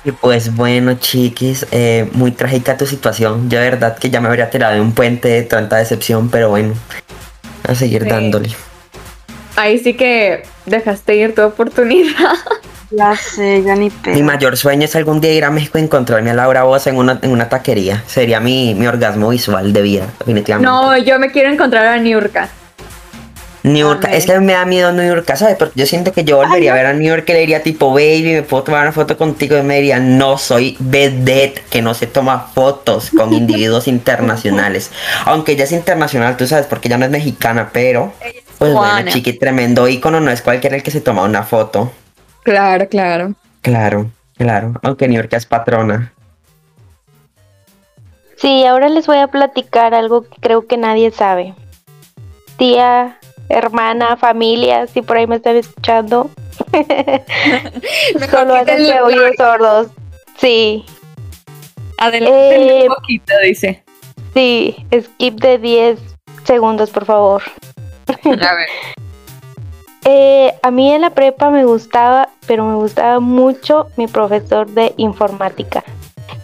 Y 0.05 0.13
pues 0.13 0.55
bueno, 0.55 0.95
chiquis, 0.95 1.67
eh, 1.73 2.09
muy 2.13 2.31
trágica 2.33 2.77
tu 2.77 2.87
situación. 2.87 3.49
Yo 3.51 3.59
de 3.61 3.71
verdad 3.71 3.97
que 3.99 4.11
ya 4.11 4.21
me 4.21 4.29
habría 4.29 4.51
tirado 4.51 4.75
de 4.75 4.81
un 4.81 4.93
puente 4.93 5.29
de 5.29 5.43
tanta 5.43 5.77
decepción, 5.77 6.29
pero 6.31 6.49
bueno, 6.51 6.75
a 7.67 7.75
seguir 7.75 8.03
Sí. 8.05 8.09
dándole. 8.09 8.51
Ahí 9.57 9.79
sí 9.79 9.95
que 9.95 10.43
dejaste 10.67 11.17
ir 11.17 11.35
tu 11.35 11.43
oportunidad. 11.43 12.35
Ya 12.93 13.17
sé, 13.17 13.65
ya 13.65 13.75
ni 13.75 13.91
Mi 14.05 14.23
mayor 14.23 14.57
sueño 14.57 14.85
es 14.85 14.95
algún 14.95 15.21
día 15.21 15.33
ir 15.35 15.45
a 15.45 15.51
México 15.51 15.77
y 15.77 15.83
encontrarme 15.83 16.31
a 16.31 16.35
Laura 16.35 16.63
Bosa 16.63 16.91
en 16.91 16.99
una, 16.99 17.19
en 17.21 17.31
una 17.33 17.49
taquería. 17.49 18.05
Sería 18.07 18.39
mi, 18.39 18.75
mi 18.77 18.87
orgasmo 18.87 19.31
visual 19.31 19.73
de 19.73 19.83
vida, 19.83 20.07
definitivamente. 20.21 20.71
No, 20.71 20.97
yo 20.97 21.19
me 21.19 21.33
quiero 21.33 21.51
encontrar 21.51 21.85
a 21.87 21.97
Niurka. 21.97 22.49
New 23.67 23.89
York, 23.89 24.07
es 24.13 24.27
que 24.27 24.39
me 24.39 24.53
da 24.53 24.65
miedo 24.65 24.93
New 24.93 25.05
York, 25.05 25.35
¿sabes? 25.35 25.57
Porque 25.57 25.81
yo 25.81 25.87
siento 25.87 26.13
que 26.13 26.23
yo 26.23 26.37
volvería 26.37 26.71
a 26.71 26.77
ver 26.77 26.87
a 26.87 26.93
New 26.93 27.09
York 27.09 27.25
y 27.27 27.33
le 27.33 27.41
diría 27.41 27.65
tipo, 27.65 27.91
baby, 27.91 28.35
me 28.35 28.43
puedo 28.45 28.63
tomar 28.63 28.83
una 28.83 28.93
foto 28.93 29.17
contigo 29.17 29.59
y 29.59 29.63
me 29.63 29.75
diría, 29.77 29.99
no, 29.99 30.39
soy 30.39 30.77
vedette, 30.79 31.65
que 31.69 31.83
no 31.83 31.93
se 31.93 32.07
toma 32.07 32.39
fotos 32.55 33.11
con 33.11 33.33
individuos 33.35 33.89
internacionales. 33.89 34.93
Aunque 35.25 35.53
ella 35.53 35.65
es 35.65 35.73
internacional, 35.73 36.37
tú 36.37 36.47
sabes, 36.47 36.67
porque 36.67 36.87
ella 36.87 36.97
no 36.97 37.07
es 37.07 37.11
mexicana, 37.11 37.71
pero, 37.73 38.13
pues 38.59 38.73
bueno, 38.73 38.79
Juana. 38.79 39.11
chiqui, 39.11 39.33
tremendo 39.33 39.89
ícono, 39.89 40.21
no 40.21 40.31
es 40.31 40.43
cualquiera 40.43 40.77
el 40.77 40.85
que 40.85 40.93
se 40.93 41.01
toma 41.01 41.25
una 41.25 41.43
foto. 41.43 41.91
Claro, 42.45 42.89
claro. 42.89 43.35
Claro, 43.63 44.09
claro, 44.39 44.75
aunque 44.85 45.09
New 45.09 45.17
York 45.17 45.33
es 45.33 45.45
patrona. 45.45 46.13
Sí, 48.37 48.65
ahora 48.65 48.89
les 48.89 49.09
voy 49.09 49.19
a 49.19 49.27
platicar 49.27 49.93
algo 49.93 50.23
que 50.23 50.37
creo 50.41 50.69
que 50.69 50.77
nadie 50.77 51.11
sabe. 51.11 51.55
Tía, 52.59 53.19
hermana, 53.49 54.17
familia, 54.17 54.87
si 54.87 55.03
por 55.03 55.17
ahí 55.17 55.27
me 55.27 55.37
están 55.37 55.57
escuchando, 55.57 56.31
solo 58.31 58.55
háganse 58.55 59.01
oídos 59.01 59.33
sordos. 59.37 59.89
Sí, 60.39 60.85
Adelante 61.99 62.83
Eh, 62.83 62.89
un 62.89 62.95
poquito, 62.95 63.33
dice. 63.43 63.83
sí, 64.35 64.77
skip 65.01 65.41
de 65.41 65.59
10 65.59 65.99
segundos, 66.45 66.91
por 66.91 67.05
favor. 67.07 67.43
A 68.25 68.55
ver. 68.55 68.69
Eh, 70.09 70.55
a 70.63 70.71
mí 70.71 70.93
en 70.93 71.01
la 71.01 71.11
prepa 71.11 71.51
me 71.51 71.65
gustaba, 71.65 72.29
pero 72.47 72.65
me 72.65 72.77
gustaba 72.77 73.19
mucho 73.19 73.89
mi 73.97 74.07
profesor 74.07 74.69
de 74.69 74.95
informática. 74.99 75.83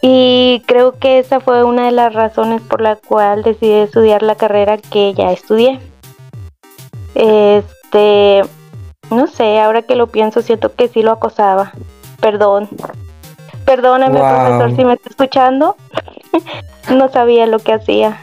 Y 0.00 0.64
creo 0.66 0.98
que 0.98 1.20
esa 1.20 1.38
fue 1.38 1.62
una 1.62 1.86
de 1.86 1.92
las 1.92 2.12
razones 2.12 2.60
por 2.60 2.80
la 2.80 2.96
cual 2.96 3.44
decidí 3.44 3.70
estudiar 3.74 4.24
la 4.24 4.34
carrera 4.34 4.78
que 4.78 5.14
ya 5.14 5.30
estudié. 5.30 5.78
Este, 7.14 8.42
no 9.10 9.26
sé, 9.26 9.60
ahora 9.60 9.82
que 9.82 9.94
lo 9.96 10.06
pienso, 10.06 10.42
siento 10.42 10.74
que 10.74 10.88
sí 10.88 11.02
lo 11.02 11.12
acosaba. 11.12 11.72
Perdón. 12.20 12.68
Perdóname, 13.64 14.18
Wow. 14.18 14.28
profesor, 14.28 14.76
si 14.76 14.84
me 14.84 14.92
está 14.94 15.10
escuchando. 15.10 15.76
no 16.90 17.08
sabía 17.10 17.46
lo 17.46 17.58
que 17.58 17.72
hacía. 17.74 18.20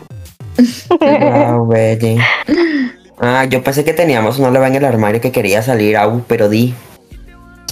Wow. 0.99 1.69
Ah, 3.21 3.43
yo 3.43 3.61
pensé 3.61 3.83
que 3.83 3.91
teníamos 3.91 4.39
una 4.39 4.49
leva 4.49 4.67
en 4.69 4.75
el 4.75 4.85
armario 4.85 5.19
que 5.19 5.33
quería 5.33 5.61
salir, 5.61 5.97
au, 5.97 6.21
pero 6.25 6.47
di. 6.47 6.73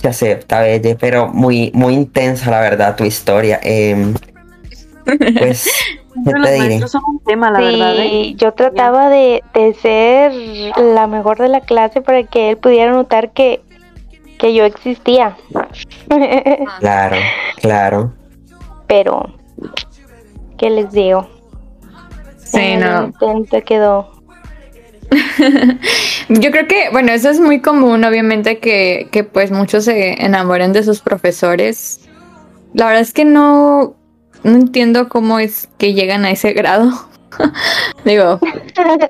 Se 0.01 0.09
acepta, 0.09 0.59
Belle, 0.59 0.97
pero 0.99 1.29
muy, 1.29 1.71
muy 1.73 1.93
intensa, 1.93 2.51
la 2.51 2.59
verdad, 2.59 2.97
tu 2.97 3.05
historia. 3.05 3.57
Em, 3.63 4.13
pues, 5.39 5.69
¿qué 5.69 5.96
Los 6.25 6.33
diré? 6.51 6.57
maestros 6.59 6.91
son 6.91 7.01
un 7.07 7.19
tema, 7.19 7.51
la 7.51 7.59
sí, 7.59 7.65
verdad. 7.65 7.95
¿eh? 7.97 8.33
yo 8.37 8.53
trataba 8.53 9.09
de, 9.09 9.43
de 9.53 9.73
ser 9.75 10.31
la 10.81 11.07
mejor 11.07 11.37
de 11.37 11.47
la 11.49 11.61
clase 11.61 12.01
para 12.01 12.23
que 12.23 12.51
él 12.51 12.57
pudiera 12.57 12.91
notar 12.91 13.31
que, 13.31 13.61
que 14.37 14.53
yo 14.53 14.65
existía. 14.65 15.35
Claro, 16.79 17.15
claro. 17.61 18.13
Pero, 18.87 19.33
¿qué 20.57 20.69
les 20.69 20.91
digo? 20.91 21.27
Sí, 22.37 22.77
no. 22.77 23.11
Te 23.49 23.61
quedó. 23.63 24.11
Yo 26.29 26.51
creo 26.51 26.67
que, 26.67 26.89
bueno, 26.91 27.11
eso 27.11 27.29
es 27.29 27.39
muy 27.39 27.61
común, 27.61 28.03
obviamente, 28.03 28.59
que, 28.59 29.07
que 29.11 29.23
pues 29.23 29.51
muchos 29.51 29.85
se 29.85 30.23
enamoren 30.23 30.73
de 30.73 30.83
sus 30.83 31.01
profesores. 31.01 32.01
La 32.73 32.87
verdad 32.87 33.01
es 33.01 33.13
que 33.13 33.25
no, 33.25 33.95
no 34.43 34.51
entiendo 34.55 35.09
cómo 35.09 35.39
es 35.39 35.67
que 35.77 35.93
llegan 35.93 36.25
a 36.25 36.31
ese 36.31 36.53
grado. 36.53 36.91
Digo, 38.05 38.39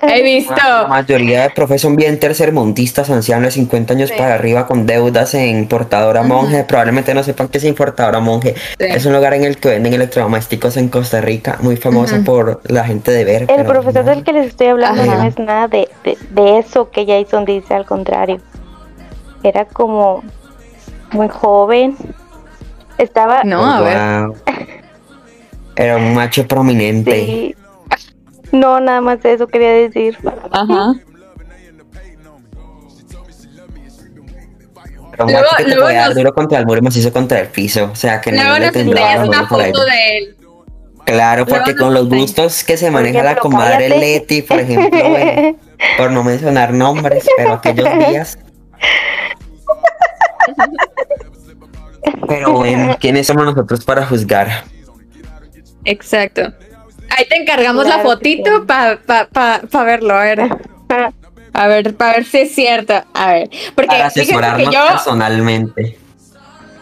he 0.01 0.21
visto. 0.23 0.53
La 0.55 0.87
mayoría 0.87 1.43
de 1.43 1.49
profes 1.51 1.81
son 1.81 1.95
bien 1.95 2.19
tercermundistas, 2.19 3.09
ancianos 3.09 3.45
de 3.45 3.51
50 3.51 3.93
años 3.93 4.09
Sí. 4.09 4.15
para 4.17 4.33
arriba 4.35 4.65
con 4.67 4.85
deudas 4.85 5.33
en 5.33 5.67
Portadora. 5.67 6.23
Monje. 6.23 6.63
Probablemente 6.65 7.13
no 7.13 7.23
sepan 7.23 7.47
que 7.47 7.59
es 7.59 7.63
Importadora 7.63 8.19
Monje. 8.19 8.55
Sí. 8.55 8.85
Es 8.85 9.05
un 9.05 9.13
lugar 9.13 9.33
en 9.33 9.45
el 9.45 9.57
que 9.57 9.69
venden 9.69 9.93
electrodomésticos 9.93 10.75
en 10.77 10.89
Costa 10.89 11.21
Rica, 11.21 11.57
muy 11.61 11.77
famoso 11.77 12.17
por 12.25 12.59
la 12.69 12.83
gente 12.83 13.11
de 13.11 13.23
ver. 13.23 13.45
El 13.49 13.65
profesor 13.65 14.03
no. 14.03 14.11
del 14.11 14.23
que 14.23 14.33
les 14.33 14.47
estoy 14.47 14.67
hablando 14.67 15.03
Ajá. 15.03 15.15
no 15.17 15.23
es 15.23 15.37
nada 15.39 15.67
de, 15.69 15.87
de, 16.03 16.17
de 16.31 16.59
eso 16.59 16.89
que 16.89 17.05
Jason 17.05 17.45
dice, 17.45 17.75
al 17.75 17.85
contrario. 17.85 18.41
Era 19.43 19.65
como 19.65 20.23
muy 21.11 21.29
joven. 21.29 21.95
Estaba. 22.97 23.43
No, 23.45 23.63
a 23.63 23.81
ver. 23.81 23.97
Wow. 24.27 24.35
Era 25.77 25.97
un 25.97 26.13
macho 26.15 26.47
prominente. 26.47 27.25
Sí. 27.25 27.55
No, 28.51 28.79
nada 28.79 28.99
más 29.01 29.23
eso 29.23 29.47
quería 29.47 29.71
decir. 29.71 30.17
Ajá. 30.51 30.93
Era 35.13 35.25
un 35.25 35.31
Luego- 35.31 35.45
macho 35.45 35.55
que 35.57 35.63
te 35.63 35.69
luego 35.69 35.83
podía 35.85 35.99
dar 35.99 36.07
nos- 36.09 36.15
duro 36.17 36.33
contra 36.33 36.59
el 36.59 36.65
muro 36.65 36.79
y 36.79 36.81
macizo 36.83 37.13
contra 37.13 37.39
el 37.39 37.47
piso. 37.47 37.89
O 37.91 37.95
sea, 37.95 38.21
que 38.21 38.31
Luego 38.31 38.49
no 38.49 38.59
le 38.59 38.71
la 38.71 39.23
una 39.23 39.25
mano 39.37 39.47
por 39.49 39.61
ahí. 39.61 39.71
foto 39.71 39.85
de 39.85 40.17
él. 40.17 40.35
Claro, 41.05 41.45
porque 41.45 41.71
Luego 41.71 41.85
con 41.85 41.93
los 41.93 42.09
gustos 42.09 42.63
que 42.65 42.75
se 42.75 42.91
maneja 42.91 43.23
la 43.23 43.35
comadre 43.37 43.87
cállate. 43.87 43.99
Leti, 43.99 44.41
por 44.41 44.59
ejemplo, 44.59 45.09
bueno, 45.09 45.57
por 45.97 46.11
no 46.11 46.23
mencionar 46.23 46.73
nombres, 46.73 47.25
pero 47.37 47.53
aquellos 47.53 47.87
días. 48.09 48.37
Pero 52.27 52.53
bueno, 52.53 52.95
¿quiénes 52.99 53.27
somos 53.27 53.45
nosotros 53.45 53.83
para 53.85 54.05
juzgar? 54.05 54.63
Exacto. 55.88 56.54
Ahí 57.17 57.26
te 57.28 57.38
encargamos 57.38 57.86
Claro 57.86 58.04
la 58.04 58.10
fotito 58.10 58.60
sí. 58.60 58.63
para 58.67 59.00
pa, 59.00 59.28
pa, 59.32 59.62
pa 59.69 59.84
verlo, 59.84 60.13
a 60.13 60.23
ver. 60.23 60.41
A 61.54 61.67
ver, 61.67 61.95
para 61.95 62.13
ver 62.13 62.26
si 62.26 62.39
es 62.39 62.54
cierto. 62.54 62.93
A 63.13 63.32
ver. 63.34 63.50
Porque 63.73 63.88
Para 63.88 64.10
fíjense 64.12 64.34
que 64.58 64.63
yo, 64.65 64.88
personalmente. 64.89 65.97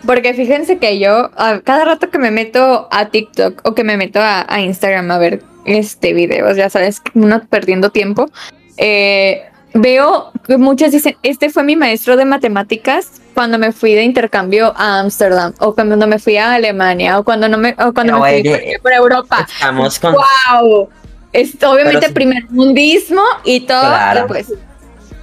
porque 0.06 0.34
fíjense 0.34 0.78
que 0.80 1.00
yo, 1.00 1.30
a- 1.38 1.62
cada 1.64 1.86
rato 1.86 2.10
que 2.10 2.18
me 2.20 2.32
meto 2.32 2.88
a 2.92 3.06
TikTok 3.10 3.62
o 3.64 3.74
que 3.76 3.84
me 3.84 3.98
meto 3.98 4.20
a, 4.20 4.46
a 4.48 4.62
Instagram 4.62 5.10
a 5.12 5.18
ver 5.18 5.44
este 5.66 6.14
videos, 6.14 6.58
ya 6.58 6.70
sabes, 6.70 7.02
uno 7.14 7.42
perdiendo 7.48 7.90
tiempo, 7.92 8.30
eh, 8.78 9.44
veo 9.74 10.32
que 10.46 10.58
muchas 10.58 10.92
dicen, 10.92 11.16
este 11.24 11.50
fue 11.50 11.64
mi 11.64 11.76
maestro 11.76 12.18
de 12.18 12.26
matemáticas 12.26 13.22
cuando 13.36 13.60
me 13.60 13.72
fui 13.72 13.94
de 13.94 14.02
intercambio 14.02 14.74
a 14.76 15.00
Ámsterdam, 15.02 15.54
o 15.60 15.76
cuando 15.76 16.08
me 16.08 16.18
fui 16.18 16.38
a 16.38 16.54
Alemania, 16.56 17.20
o 17.20 17.24
cuando 17.24 17.48
no 17.48 17.60
me, 17.60 17.76
o 17.78 17.94
cuando 17.94 18.14
me 18.14 18.42
fui 18.42 18.50
oye, 18.50 18.80
por- 18.82 18.94
Europa. 18.94 19.46
Estamos 19.48 20.00
con. 20.00 20.14
wow. 20.14 20.90
Es 21.32 21.56
obviamente 21.64 22.08
sí. 22.08 22.14
primer 22.14 22.50
mundismo 22.50 23.22
y 23.44 23.60
todo, 23.62 23.82
Claro. 23.82 24.24
y 24.26 24.28
pues, 24.28 24.54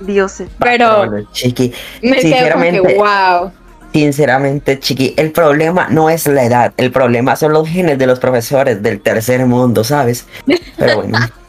Dioses. 0.01 0.49
pero 0.61 1.27
Chiqui, 1.33 1.73
me 2.03 2.17
quedo 2.19 2.53
como 2.53 2.65
que 2.65 2.71
sinceramente, 2.71 2.95
wow. 2.97 3.53
sinceramente, 3.93 4.79
Chiqui, 4.79 5.15
el 5.17 5.33
problema 5.33 5.89
no 5.89 6.11
es 6.11 6.27
la 6.27 6.45
edad, 6.45 6.75
el 6.77 6.93
problema 6.93 7.35
son 7.35 7.55
los 7.55 7.67
genes 7.69 7.99
de 7.99 8.07
los 8.07 8.19
profesores 8.19 8.83
del 8.83 9.01
tercer 9.01 9.47
mundo, 9.47 9.83
¿sabes? 9.85 10.27
Pero 10.77 10.97
bueno. 10.97 11.19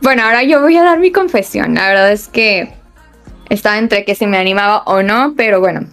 Bueno, 0.00 0.22
ahora 0.22 0.44
yo 0.44 0.60
voy 0.60 0.76
a 0.76 0.84
dar 0.84 0.98
mi 1.00 1.10
confesión. 1.10 1.74
La 1.74 1.88
verdad 1.88 2.12
es 2.12 2.28
que 2.28 2.72
estaba 3.48 3.78
entre 3.78 4.04
que 4.04 4.14
si 4.14 4.26
me 4.26 4.38
animaba 4.38 4.82
o 4.84 5.02
no, 5.02 5.34
pero 5.36 5.60
bueno, 5.60 5.86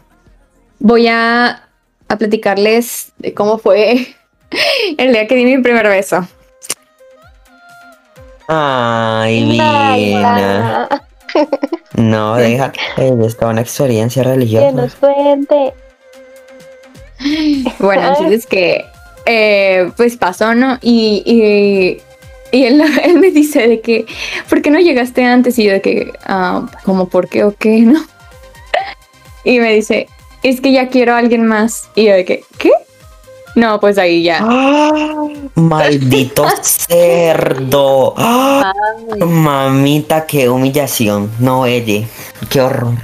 voy 0.80 1.08
a, 1.08 1.68
a 2.08 2.18
platicarles 2.18 3.14
de 3.18 3.34
cómo 3.34 3.58
fue 3.58 4.16
el 4.98 5.14
día 5.14 5.28
que 5.28 5.36
di 5.36 5.46
mi 5.46 5.58
primer 5.62 5.88
beso. 5.88 6.28
Ay, 8.48 9.42
Lina. 9.42 10.88
No, 11.96 12.36
deja 12.38 12.72
que 12.72 13.16
esta 13.26 13.48
una 13.48 13.62
experiencia 13.62 14.24
que 14.24 14.30
religiosa. 14.30 14.72
nos 14.72 14.96
cuente. 14.96 15.74
Bueno, 17.80 18.10
entonces 18.10 18.46
que 18.46 18.86
eh, 19.26 19.92
pues 19.98 20.18
pasó, 20.18 20.54
¿no? 20.54 20.78
Y, 20.82 21.24
y, 21.26 22.02
y 22.56 22.64
él, 22.64 22.82
él 23.04 23.20
me 23.20 23.32
dice 23.32 23.68
de 23.68 23.82
que, 23.82 24.06
¿por 24.50 24.62
qué 24.62 24.72
no 24.72 24.80
llegaste 24.80 25.26
antes? 25.26 25.60
Y 25.60 25.66
yo 25.66 25.74
de 25.74 25.82
que, 25.82 26.14
ah, 26.26 26.66
como, 26.84 27.08
¿por 27.08 27.28
qué 27.28 27.44
o 27.44 27.54
qué? 27.56 27.80
¿No? 27.82 28.00
Y 29.44 29.60
me 29.60 29.74
dice, 29.74 30.08
es 30.42 30.62
que 30.62 30.72
ya 30.72 30.88
quiero 30.88 31.14
a 31.14 31.18
alguien 31.18 31.46
más. 31.46 31.90
Y 31.96 32.06
yo 32.06 32.14
de 32.14 32.26
que, 32.26 32.44
¿qué? 32.58 32.72
No, 33.56 33.80
pues 33.80 33.98
ahí 33.98 34.24
ya. 34.24 34.40
¡Ah! 34.42 34.92
Maldito 35.56 36.46
cerdo. 36.62 38.14
¡Ah! 38.18 38.74
Mamita, 39.20 40.26
qué 40.26 40.50
humillación. 40.50 41.32
No, 41.40 41.66
ella. 41.66 42.08
Qué 42.50 42.62
horror. 42.62 42.96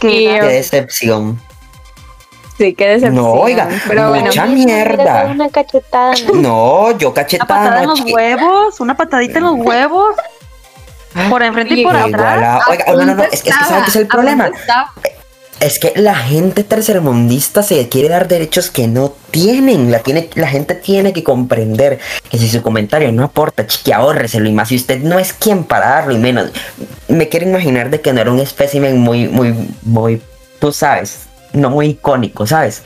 Qué 0.00 0.40
decepción. 0.42 1.40
Sí, 2.58 2.74
qué 2.74 2.86
decepción. 2.88 3.14
No, 3.16 3.32
oiga, 3.32 3.68
pero 3.86 4.14
mucha 4.14 4.46
mierda. 4.46 5.26
Una 5.30 5.48
cachetada. 5.50 6.14
¿no? 6.32 6.40
No, 6.40 6.98
yo 6.98 7.08
Una 7.08 7.14
cachetada. 7.14 7.46
patada 7.46 7.82
en 7.82 7.88
los 7.88 8.00
huevos, 8.00 8.80
una 8.80 8.96
patadita 8.96 9.38
en 9.38 9.44
los 9.44 9.54
huevos. 9.56 10.14
Por 11.30 11.42
enfrente 11.42 11.74
y 11.74 11.82
por 11.82 11.94
Oye, 11.94 12.04
Qué 12.08 12.14
atrás. 12.14 12.34
iguala- 12.36 12.60
Oiga, 12.68 12.84
no, 12.92 13.04
no, 13.06 13.14
no, 13.14 13.22
es, 13.24 13.32
es 13.34 13.42
que 13.42 13.50
¿sabe 13.50 13.82
qué 13.84 13.90
es 13.90 13.96
el 13.96 14.06
problema? 14.06 14.50
Es 15.60 15.78
que 15.78 15.92
la 15.96 16.14
gente 16.14 16.64
tercermundista 16.64 17.62
se 17.62 17.88
quiere 17.88 18.10
dar 18.10 18.28
derechos 18.28 18.70
que 18.70 18.86
no 18.86 19.14
tienen. 19.30 19.90
La, 19.90 20.00
tiene, 20.00 20.28
la 20.34 20.46
gente 20.48 20.74
tiene 20.74 21.14
que 21.14 21.24
comprender 21.24 21.98
que 22.30 22.36
si 22.36 22.48
su 22.50 22.60
comentario 22.62 23.10
no 23.12 23.24
aporta, 23.24 23.66
chiqui, 23.66 23.92
ahórreselo. 23.92 24.46
Y 24.48 24.52
más 24.52 24.68
si 24.68 24.76
usted 24.76 25.00
no 25.00 25.18
es 25.18 25.32
quien 25.32 25.64
para 25.64 25.88
darlo, 25.88 26.12
y 26.14 26.18
menos. 26.18 26.50
Me 27.08 27.30
quiero 27.30 27.48
imaginar 27.48 27.88
de 27.88 28.02
que 28.02 28.12
no 28.12 28.20
era 28.20 28.30
un 28.30 28.40
espécimen 28.40 28.98
muy, 28.98 29.28
muy, 29.28 29.54
muy, 29.82 30.20
tú 30.58 30.70
sabes, 30.72 31.20
no 31.56 31.70
muy 31.70 31.86
icónico, 31.88 32.46
¿sabes? 32.46 32.82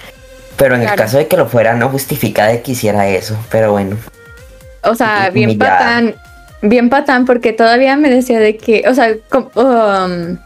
Pero 0.57 0.75
en 0.75 0.83
el 0.83 0.95
caso 0.95 1.17
de 1.19 1.27
que 1.27 1.37
lo 1.37 1.47
fuera, 1.49 1.75
no 1.75 1.89
justifica 1.89 2.47
de 2.47 2.61
que 2.63 2.73
hiciera 2.73 3.09
eso. 3.09 3.37
Pero 3.51 3.73
bueno. 3.73 3.97
O 4.83 4.95
sea, 4.95 5.31
bien 5.31 5.51
Humillada. 5.51 5.79
patán. 5.79 6.15
Bien 6.63 6.91
patán, 6.91 7.25
porque 7.25 7.53
todavía 7.55 7.97
me 7.97 8.11
decía 8.11 8.39
de 8.39 8.57
que, 8.59 8.85
o 8.87 8.95
sea, 8.95 9.15
um, 9.55 10.37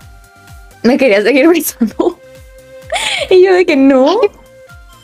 me 0.84 0.96
quería 0.96 1.22
seguir 1.22 1.48
besando. 1.52 2.18
y 3.30 3.44
yo 3.44 3.52
de 3.54 3.66
que 3.66 3.76
no. 3.76 4.20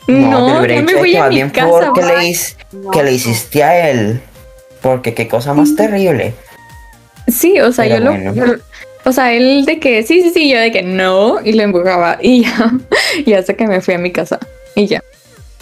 No, 0.07 0.61
te 0.63 0.75
yo 0.77 0.83
me 0.83 0.95
voy 0.95 1.15
a 1.15 1.19
más 1.21 1.29
mi 1.29 1.35
bien 1.35 1.49
casa. 1.49 1.67
por 1.67 1.93
que 1.93 2.01
le, 2.03 2.23
his- 2.27 2.57
que 2.91 3.03
le 3.03 3.11
hiciste 3.11 3.63
a 3.63 3.89
él. 3.89 4.21
Porque 4.81 5.13
qué 5.13 5.27
cosa 5.27 5.53
más 5.53 5.75
terrible. 5.75 6.33
Sí, 7.27 7.59
o 7.59 7.71
sea, 7.71 7.85
lo, 7.99 8.15
yo 8.33 8.45
lo- 8.45 8.59
O 9.03 9.11
sea, 9.11 9.33
él 9.33 9.65
de 9.65 9.79
que 9.79 10.03
sí, 10.03 10.21
sí, 10.21 10.31
sí, 10.33 10.49
yo 10.49 10.59
de 10.59 10.71
que 10.71 10.83
no. 10.83 11.39
Y 11.43 11.53
lo 11.53 11.63
empujaba. 11.63 12.17
Y 12.21 12.43
ya. 12.43 12.71
Y 13.25 13.33
hasta 13.33 13.53
que 13.55 13.67
me 13.67 13.81
fui 13.81 13.93
a 13.93 13.97
mi 13.97 14.11
casa. 14.11 14.39
Y 14.75 14.87
ya. 14.87 15.01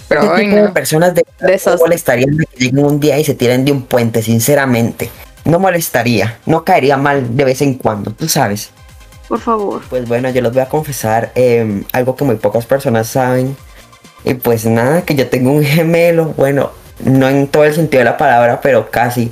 Pero 0.08 0.34
ay, 0.34 0.46
tipo 0.46 0.56
de 0.58 0.62
no. 0.64 0.74
personas 0.74 1.14
de 1.14 1.24
De 1.40 1.54
esas. 1.54 1.80
molestarían 1.80 2.36
de 2.36 2.46
que 2.46 2.58
lleguen 2.66 2.86
un 2.86 3.00
día 3.00 3.18
y 3.20 3.24
se 3.24 3.36
tiren 3.36 3.64
de 3.64 3.72
un 3.72 3.84
puente, 3.84 4.22
sinceramente. 4.22 5.10
No 5.46 5.60
molestaría, 5.60 6.38
no 6.46 6.64
caería 6.66 6.98
mal 6.98 7.36
de 7.38 7.44
vez 7.46 7.62
en 7.62 7.76
cuando, 7.76 8.12
tú 8.12 8.28
sabes. 8.28 8.72
Por 9.28 9.40
favor. 9.40 9.82
Pues 9.90 10.08
bueno, 10.08 10.30
yo 10.32 10.42
les 10.42 10.52
voy 10.52 10.62
a 10.62 10.68
confesar 10.68 11.32
eh, 11.36 11.84
algo 11.94 12.16
que 12.16 12.26
muy 12.26 12.36
pocas 12.36 12.66
personas 12.66 13.08
saben. 13.08 13.56
Y 14.26 14.34
pues 14.34 14.66
nada, 14.66 15.04
que 15.04 15.16
yo 15.16 15.28
tengo 15.30 15.52
un 15.52 15.64
gemelo, 15.64 16.34
bueno, 16.36 16.72
no 17.04 17.30
en 17.30 17.48
todo 17.48 17.64
el 17.64 17.74
sentido 17.74 18.00
de 18.00 18.06
la 18.06 18.18
palabra, 18.18 18.60
pero 18.62 18.90
casi. 18.92 19.32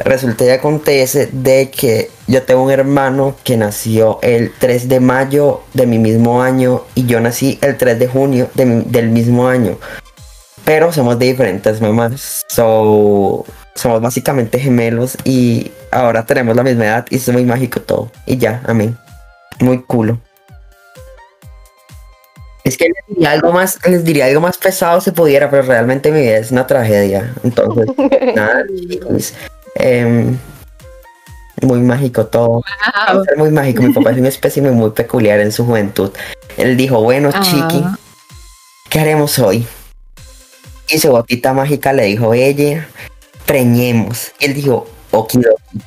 Resulta 0.00 0.44
y 0.44 0.50
acontece 0.50 1.28
de 1.32 1.70
que 1.70 2.10
yo 2.28 2.42
tengo 2.44 2.62
un 2.62 2.70
hermano 2.70 3.34
que 3.42 3.56
nació 3.56 4.20
el 4.22 4.52
3 4.58 4.88
de 4.88 5.00
mayo 5.00 5.62
de 5.74 5.86
mi 5.86 5.98
mismo 5.98 6.40
año 6.40 6.84
y 6.94 7.06
yo 7.06 7.20
nací 7.20 7.58
el 7.62 7.76
3 7.76 7.98
de 7.98 8.06
junio 8.06 8.48
de 8.54 8.64
mi- 8.64 8.84
del 8.84 9.08
mismo 9.10 9.48
año. 9.48 9.76
Pero 10.64 10.92
somos 10.92 11.18
de 11.18 11.26
diferentes 11.26 11.80
mamás. 11.80 12.44
So, 12.48 13.44
somos 13.74 14.00
básicamente 14.00 14.58
gemelos 14.60 15.16
y 15.24 15.72
ahora 15.90 16.24
tenemos 16.26 16.54
la 16.54 16.62
misma 16.62 16.84
edad 16.84 17.06
y 17.10 17.16
es 17.16 17.28
muy 17.30 17.44
mágico 17.44 17.80
todo. 17.80 18.10
Y 18.24 18.36
ya, 18.36 18.62
amén. 18.66 18.96
Muy 19.60 19.82
culo. 19.82 20.18
Es 22.64 22.76
que 22.76 22.84
les 22.88 23.04
diría 23.08 23.30
algo 23.32 23.50
más, 23.52 23.78
les 23.86 24.04
diría 24.04 24.26
algo 24.26 24.40
más 24.42 24.58
pesado 24.58 25.00
si 25.00 25.10
pudiera, 25.10 25.50
pero 25.50 25.62
realmente 25.62 26.12
mi 26.12 26.20
vida 26.20 26.36
es 26.36 26.52
una 26.52 26.66
tragedia. 26.66 27.34
Entonces, 27.42 27.86
nada, 28.36 28.62
chicos. 28.88 29.32
Em, 29.78 30.36
muy 31.62 31.80
mágico 31.80 32.26
todo. 32.26 32.62
Muy 33.36 33.50
mágico. 33.50 33.82
Mi 33.82 33.92
papá 33.92 34.10
es 34.12 34.18
un 34.18 34.26
espécimen 34.34 34.74
muy 34.74 34.90
peculiar 34.90 35.40
en 35.40 35.52
su 35.52 35.64
juventud. 35.64 36.10
Él 36.56 36.76
dijo, 36.76 37.02
bueno, 37.02 37.30
Ah. 37.32 37.40
chiqui, 37.40 37.84
¿qué 38.90 39.00
haremos 39.00 39.38
hoy? 39.38 39.66
Y 40.88 40.98
su 40.98 41.10
botita 41.10 41.52
mágica 41.52 41.92
le 41.92 42.04
dijo, 42.04 42.34
ella, 42.34 42.88
preñemos. 43.46 44.32
Y 44.40 44.46
él 44.46 44.54
dijo, 44.54 44.88
okidoki. 45.10 45.80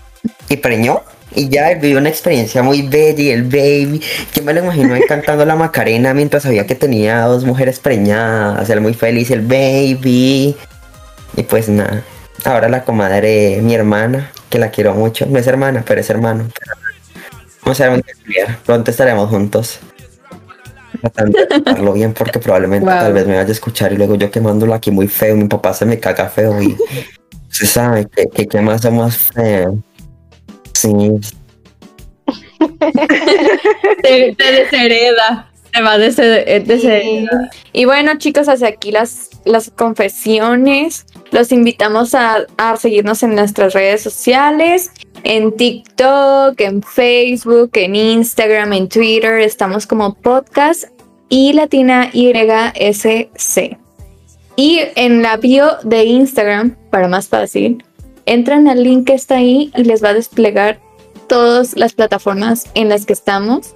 Y 0.50 0.58
preñó. 0.58 1.02
Y 1.34 1.48
ya 1.48 1.72
él 1.72 1.80
vivió 1.80 1.98
una 1.98 2.10
experiencia 2.10 2.62
muy 2.62 2.82
bella 2.82 3.22
y 3.24 3.30
el 3.30 3.44
baby. 3.44 4.02
Yo 4.36 4.44
me 4.44 4.54
lo 4.54 4.60
imagino 4.60 4.94
cantando 5.08 5.46
la 5.46 5.56
Macarena 5.56 6.14
mientras 6.14 6.44
sabía 6.44 6.68
que 6.68 6.76
tenía 6.76 7.22
dos 7.22 7.46
mujeres 7.46 7.80
preñadas. 7.80 8.70
Él 8.70 8.82
muy 8.82 8.94
feliz, 8.94 9.32
el 9.32 9.42
baby. 9.42 10.56
Y 11.38 11.44
pues 11.44 11.70
nada. 11.70 12.04
Ahora 12.44 12.70
la 12.70 12.84
comadre, 12.84 13.60
mi 13.62 13.76
hermana, 13.76 14.32
que 14.50 14.58
la 14.58 14.72
quiero 14.72 14.94
mucho. 14.94 15.26
No 15.28 15.38
es 15.40 15.48
hermana, 15.48 15.84
pero 15.86 16.02
es 16.02 16.10
hermano. 16.10 16.48
Vamos 17.64 17.80
a 17.82 17.90
ver 17.90 18.04
Pronto 18.66 18.92
estaremos 18.92 19.30
juntos. 19.30 19.80
Tratando 21.02 21.38
de 21.38 21.56
hablarlo 21.56 21.94
bien 21.94 22.14
porque 22.14 22.40
probablemente 22.40 22.86
Wow. 22.90 23.00
tal 23.00 23.14
vez 23.14 23.26
me 23.28 23.36
vaya 23.36 23.48
a 23.50 23.52
escuchar 23.52 23.94
y 23.94 23.98
luego 23.98 24.16
yo 24.16 24.30
quemándolo 24.32 24.74
aquí 24.74 24.92
muy 24.92 25.08
feo. 25.08 25.36
Mi 25.36 25.48
papá 25.48 25.74
se 25.74 25.86
me 25.86 26.00
caga 26.00 26.30
feo 26.30 26.62
y 26.62 26.76
se 27.50 27.66
sabe 27.66 28.08
que, 28.08 28.28
que 28.28 28.48
quema 28.48 28.78
somos 28.78 29.16
feo. 29.18 29.78
Sí, 30.74 30.90
Te, 34.04 34.36
te 34.36 34.52
deshereda. 34.52 35.52
Te 35.74 35.82
va 35.82 35.94
a 35.94 35.98
eh. 36.06 37.28
Y 37.74 37.86
bueno, 37.86 38.18
chicos, 38.18 38.50
hacia 38.50 38.68
aquí 38.68 38.92
las, 38.92 39.30
las 39.46 39.70
confesiones. 39.70 41.06
Los 41.32 41.54
invitamos 41.54 42.14
a, 42.14 42.46
seguirnos 42.78 43.24
en 43.24 43.36
nuestras 43.36 43.74
redes 43.74 44.02
sociales, 44.02 44.92
en 45.24 45.56
TikTok, 45.56 46.60
en 46.60 46.84
Facebook, 46.84 47.72
en 47.76 47.96
Instagram, 47.96 48.74
en 48.74 48.90
Twitter. 48.90 49.40
Estamos 49.40 49.88
como 49.88 50.14
podcast 50.14 50.86
y 51.30 51.54
latina 51.54 52.10
YSC. 52.12 53.78
Y 54.58 54.82
en 54.96 55.22
la 55.22 55.38
bio 55.38 55.78
de 55.84 56.04
Instagram, 56.04 56.76
para 56.90 57.08
más 57.08 57.30
fácil, 57.30 57.82
entran 58.26 58.68
al 58.68 58.84
link 58.84 59.08
que 59.08 59.14
está 59.14 59.38
ahí 59.38 59.72
y 59.74 59.86
les 59.86 60.04
va 60.04 60.10
a 60.10 60.14
desplegar 60.14 60.82
todas 61.28 61.78
las 61.78 61.94
plataformas 61.94 62.70
en 62.74 62.90
las 62.90 63.06
que 63.06 63.14
estamos, 63.14 63.74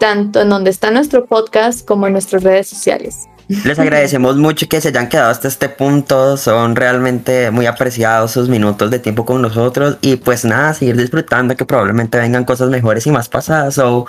tanto 0.00 0.40
en 0.40 0.48
donde 0.48 0.70
está 0.70 0.90
nuestro 0.90 1.26
podcast 1.26 1.86
como 1.86 2.06
en 2.06 2.14
nuestras 2.14 2.42
redes 2.42 2.66
sociales. 2.66 3.28
Les 3.48 3.78
agradecemos 3.78 4.36
mucho 4.36 4.68
que 4.68 4.80
se 4.80 4.88
hayan 4.88 5.08
quedado 5.08 5.30
hasta 5.30 5.48
este 5.48 5.68
punto. 5.68 6.36
Son 6.36 6.74
realmente 6.74 7.50
muy 7.50 7.66
apreciados 7.66 8.32
sus 8.32 8.48
minutos 8.48 8.90
de 8.90 8.98
tiempo 8.98 9.24
con 9.24 9.42
nosotros. 9.42 9.98
Y 10.00 10.16
pues 10.16 10.44
nada, 10.44 10.72
seguir 10.74 10.96
disfrutando 10.96 11.56
que 11.56 11.64
probablemente 11.64 12.18
vengan 12.18 12.44
cosas 12.44 12.70
mejores 12.70 13.06
y 13.06 13.10
más 13.10 13.28
pasadas. 13.28 13.74
So, 13.74 14.06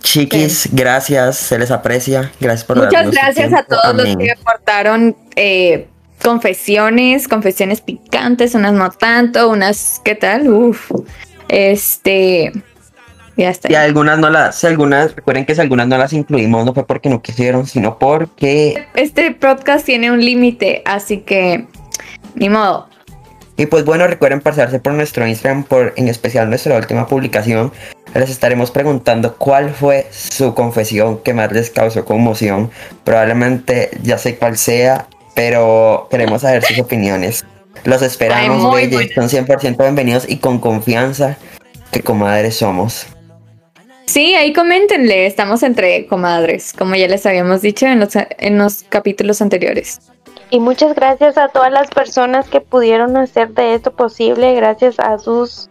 chiquis, 0.00 0.68
gracias, 0.72 1.36
se 1.36 1.58
les 1.58 1.70
aprecia. 1.70 2.32
Gracias 2.40 2.64
por 2.64 2.78
Muchas 2.78 3.10
gracias 3.10 3.52
a 3.52 3.62
todos 3.64 3.94
los 3.94 4.16
que 4.16 4.32
aportaron 4.32 5.16
eh, 5.36 5.88
confesiones, 6.22 7.28
confesiones 7.28 7.80
picantes, 7.80 8.54
unas 8.54 8.72
no 8.72 8.90
tanto, 8.90 9.48
unas, 9.48 10.00
¿qué 10.04 10.14
tal? 10.14 10.48
Uf, 10.48 10.90
este, 11.48 12.52
ya 13.36 13.50
está. 13.50 13.70
Y 13.70 13.74
algunas 13.74 14.18
no 14.18 14.30
las, 14.30 14.62
algunas, 14.64 15.14
recuerden 15.14 15.46
que 15.46 15.54
si 15.54 15.60
algunas 15.60 15.86
no 15.86 15.98
las 15.98 16.12
incluimos, 16.12 16.64
no 16.64 16.74
fue 16.74 16.86
porque 16.86 17.08
no 17.08 17.22
quisieron, 17.22 17.66
sino 17.66 17.98
porque 17.98 18.86
Este 18.94 19.30
podcast 19.32 19.86
tiene 19.86 20.10
un 20.10 20.24
límite, 20.24 20.82
así 20.84 21.18
que 21.18 21.66
ni 22.34 22.48
modo. 22.48 22.88
Y 23.56 23.66
pues 23.66 23.84
bueno, 23.84 24.06
recuerden 24.06 24.40
pasarse 24.40 24.80
por 24.80 24.94
nuestro 24.94 25.26
Instagram, 25.26 25.64
por 25.64 25.92
en 25.96 26.08
especial 26.08 26.48
nuestra 26.48 26.76
última 26.76 27.06
publicación. 27.06 27.70
Les 28.14 28.30
estaremos 28.30 28.70
preguntando 28.70 29.36
cuál 29.36 29.70
fue 29.70 30.06
su 30.10 30.54
confesión 30.54 31.18
que 31.18 31.34
más 31.34 31.52
les 31.52 31.68
causó 31.68 32.04
conmoción. 32.06 32.70
Probablemente 33.04 33.90
ya 34.02 34.16
sé 34.16 34.36
cuál 34.36 34.56
sea, 34.56 35.08
pero 35.34 36.08
queremos 36.10 36.40
saber 36.40 36.64
sus 36.64 36.78
opiniones. 36.78 37.44
Los 37.84 38.00
esperamos, 38.00 38.74
bellos. 38.74 39.04
Son 39.14 39.28
100% 39.28 39.76
bienvenidos 39.76 40.24
y 40.26 40.38
con 40.38 40.58
confianza 40.58 41.36
que 41.90 42.00
comadres 42.00 42.56
somos. 42.56 43.06
Sí, 44.10 44.34
ahí 44.34 44.52
coméntenle, 44.52 45.24
estamos 45.24 45.62
entre 45.62 46.08
comadres, 46.08 46.72
como 46.72 46.96
ya 46.96 47.06
les 47.06 47.24
habíamos 47.26 47.62
dicho 47.62 47.86
en 47.86 48.00
los, 48.00 48.16
en 48.16 48.58
los 48.58 48.82
capítulos 48.88 49.40
anteriores. 49.40 50.00
Y 50.50 50.58
muchas 50.58 50.96
gracias 50.96 51.38
a 51.38 51.46
todas 51.46 51.70
las 51.70 51.90
personas 51.90 52.48
que 52.48 52.60
pudieron 52.60 53.16
hacer 53.16 53.50
de 53.50 53.74
esto 53.74 53.92
posible, 53.92 54.52
gracias 54.56 54.98
a 54.98 55.16
sus 55.20 55.70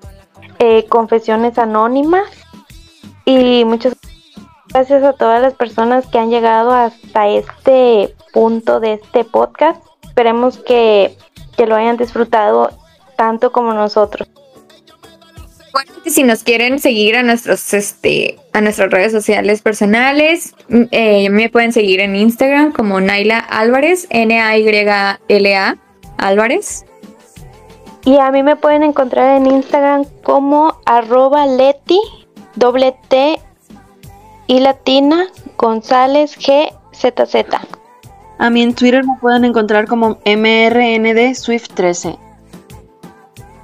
eh, 0.59 0.85
confesiones 0.87 1.57
anónimas. 1.57 2.29
Y 3.25 3.65
muchas 3.65 3.97
gracias 4.69 5.03
a 5.03 5.11
todas 5.11 5.41
las 5.41 5.53
personas 5.55 6.07
que 6.07 6.19
han 6.19 6.29
llegado 6.29 6.71
hasta 6.71 7.27
este 7.27 8.15
punto 8.31 8.79
de 8.79 8.93
este 8.93 9.25
podcast. 9.25 9.83
Esperemos 10.03 10.59
que, 10.59 11.13
que 11.57 11.65
lo 11.65 11.75
hayan 11.75 11.97
disfrutado 11.97 12.71
tanto 13.17 13.51
como 13.51 13.73
nosotros. 13.73 14.29
Si 16.05 16.23
nos 16.23 16.43
quieren 16.43 16.79
seguir 16.79 17.15
a 17.15 17.23
nuestros 17.23 17.73
este 17.73 18.37
a 18.53 18.61
nuestras 18.61 18.89
redes 18.89 19.11
sociales 19.11 19.61
personales, 19.61 20.55
mm, 20.69 20.83
eh, 20.91 21.29
me 21.29 21.49
pueden 21.49 21.71
seguir 21.71 21.99
en 21.99 22.15
Instagram 22.15 22.71
como 22.71 22.99
Naila 22.99 23.39
Álvarez, 23.39 24.07
N 24.09 24.39
A 24.39 24.57
Y 24.57 24.67
L 24.67 25.55
A 25.55 25.77
Álvarez. 26.17 26.85
Y 28.05 28.17
a 28.17 28.31
mí 28.31 28.43
me 28.43 28.55
pueden 28.55 28.83
encontrar 28.83 29.37
en 29.37 29.45
Instagram 29.45 30.05
como 30.23 30.79
arroba 30.85 31.45
leti, 31.45 31.99
doble 32.55 32.95
T 33.09 33.39
y 34.47 34.59
latina, 34.61 35.27
González 35.57 36.35
GZZ. 36.37 37.35
A 38.39 38.49
mí 38.49 38.63
en 38.63 38.73
Twitter 38.73 39.03
me 39.05 39.17
pueden 39.19 39.45
encontrar 39.45 39.85
como 39.85 40.17
MRND 40.25 41.35
Swift 41.35 41.67
13. 41.73 42.17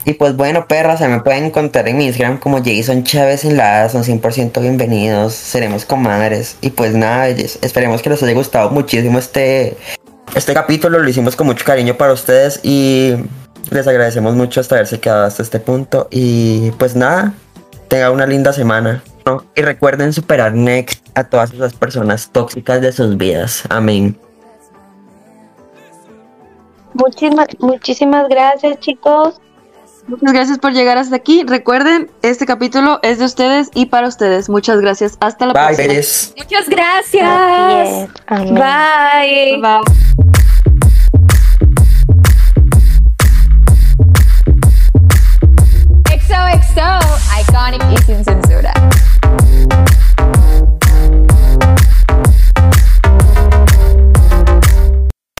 Y 0.08 0.14
pues 0.14 0.36
bueno, 0.36 0.68
perras, 0.68 1.00
se 1.00 1.08
me 1.08 1.20
pueden 1.22 1.46
encontrar 1.46 1.88
en 1.88 1.98
mi 1.98 2.06
Instagram 2.06 2.38
como 2.38 2.64
Jason 2.64 3.04
Chávez 3.04 3.44
en 3.44 3.58
la 3.58 3.84
A, 3.84 3.90
son 3.90 4.04
100% 4.04 4.62
bienvenidos, 4.62 5.34
seremos 5.34 5.84
comadres. 5.84 6.58
Y 6.62 6.70
pues 6.70 6.94
nada, 6.94 7.28
esperemos 7.28 8.04
que 8.04 8.12
les 8.12 8.22
haya 8.22 8.34
gustado 8.34 8.70
muchísimo 8.70 9.18
este, 9.18 9.76
este 10.36 10.54
capítulo, 10.54 11.00
lo 11.00 11.10
hicimos 11.10 11.36
con 11.36 11.48
mucho 11.48 11.66
cariño 11.66 11.96
para 11.96 12.14
ustedes 12.14 12.60
y 12.62 13.16
les 13.72 13.88
agradecemos 13.88 14.36
mucho 14.36 14.62
hasta 14.62 14.76
haberse 14.76 15.00
quedado 15.00 15.26
hasta 15.26 15.42
este 15.42 15.60
punto. 15.60 16.08
Y 16.12 16.70
pues 16.78 16.96
nada, 16.96 17.34
tengan 17.88 18.12
una 18.12 18.28
linda 18.28 18.54
semana. 18.54 19.04
Y 19.56 19.64
recuerden 19.64 20.14
superar 20.14 20.54
next 20.54 21.04
a 21.16 21.24
todas 21.24 21.52
esas 21.52 21.74
personas 21.74 22.30
tóxicas 22.32 22.80
de 22.80 22.92
sus 22.92 23.18
vidas. 23.18 23.64
Amén. 23.70 24.16
Muchísimas, 26.94 27.48
muchísimas 27.58 28.30
gracias 28.30 28.80
chicos. 28.82 29.42
Muchas 30.08 30.34
gracias 30.34 30.60
por 30.60 30.72
llegar 30.74 30.98
hasta 30.98 31.16
aquí. 31.16 31.44
Recuerden, 31.48 32.12
este 32.22 32.46
capítulo 32.46 33.00
es 33.02 33.18
de 33.18 33.26
ustedes 33.26 33.72
y 33.74 33.88
para 33.88 34.08
ustedes. 34.08 34.50
Muchas 34.50 34.80
gracias. 34.80 35.18
Hasta 35.20 35.48
la 35.48 35.54
Bye, 35.54 35.76
próxima. 35.76 36.34
Muchas 36.38 36.70
gracias. 36.70 38.10
Bye. 38.30 39.62
Bye. 39.62 39.82
XOXO 46.06 47.00
Iconic 47.42 47.82
Asian 47.84 48.45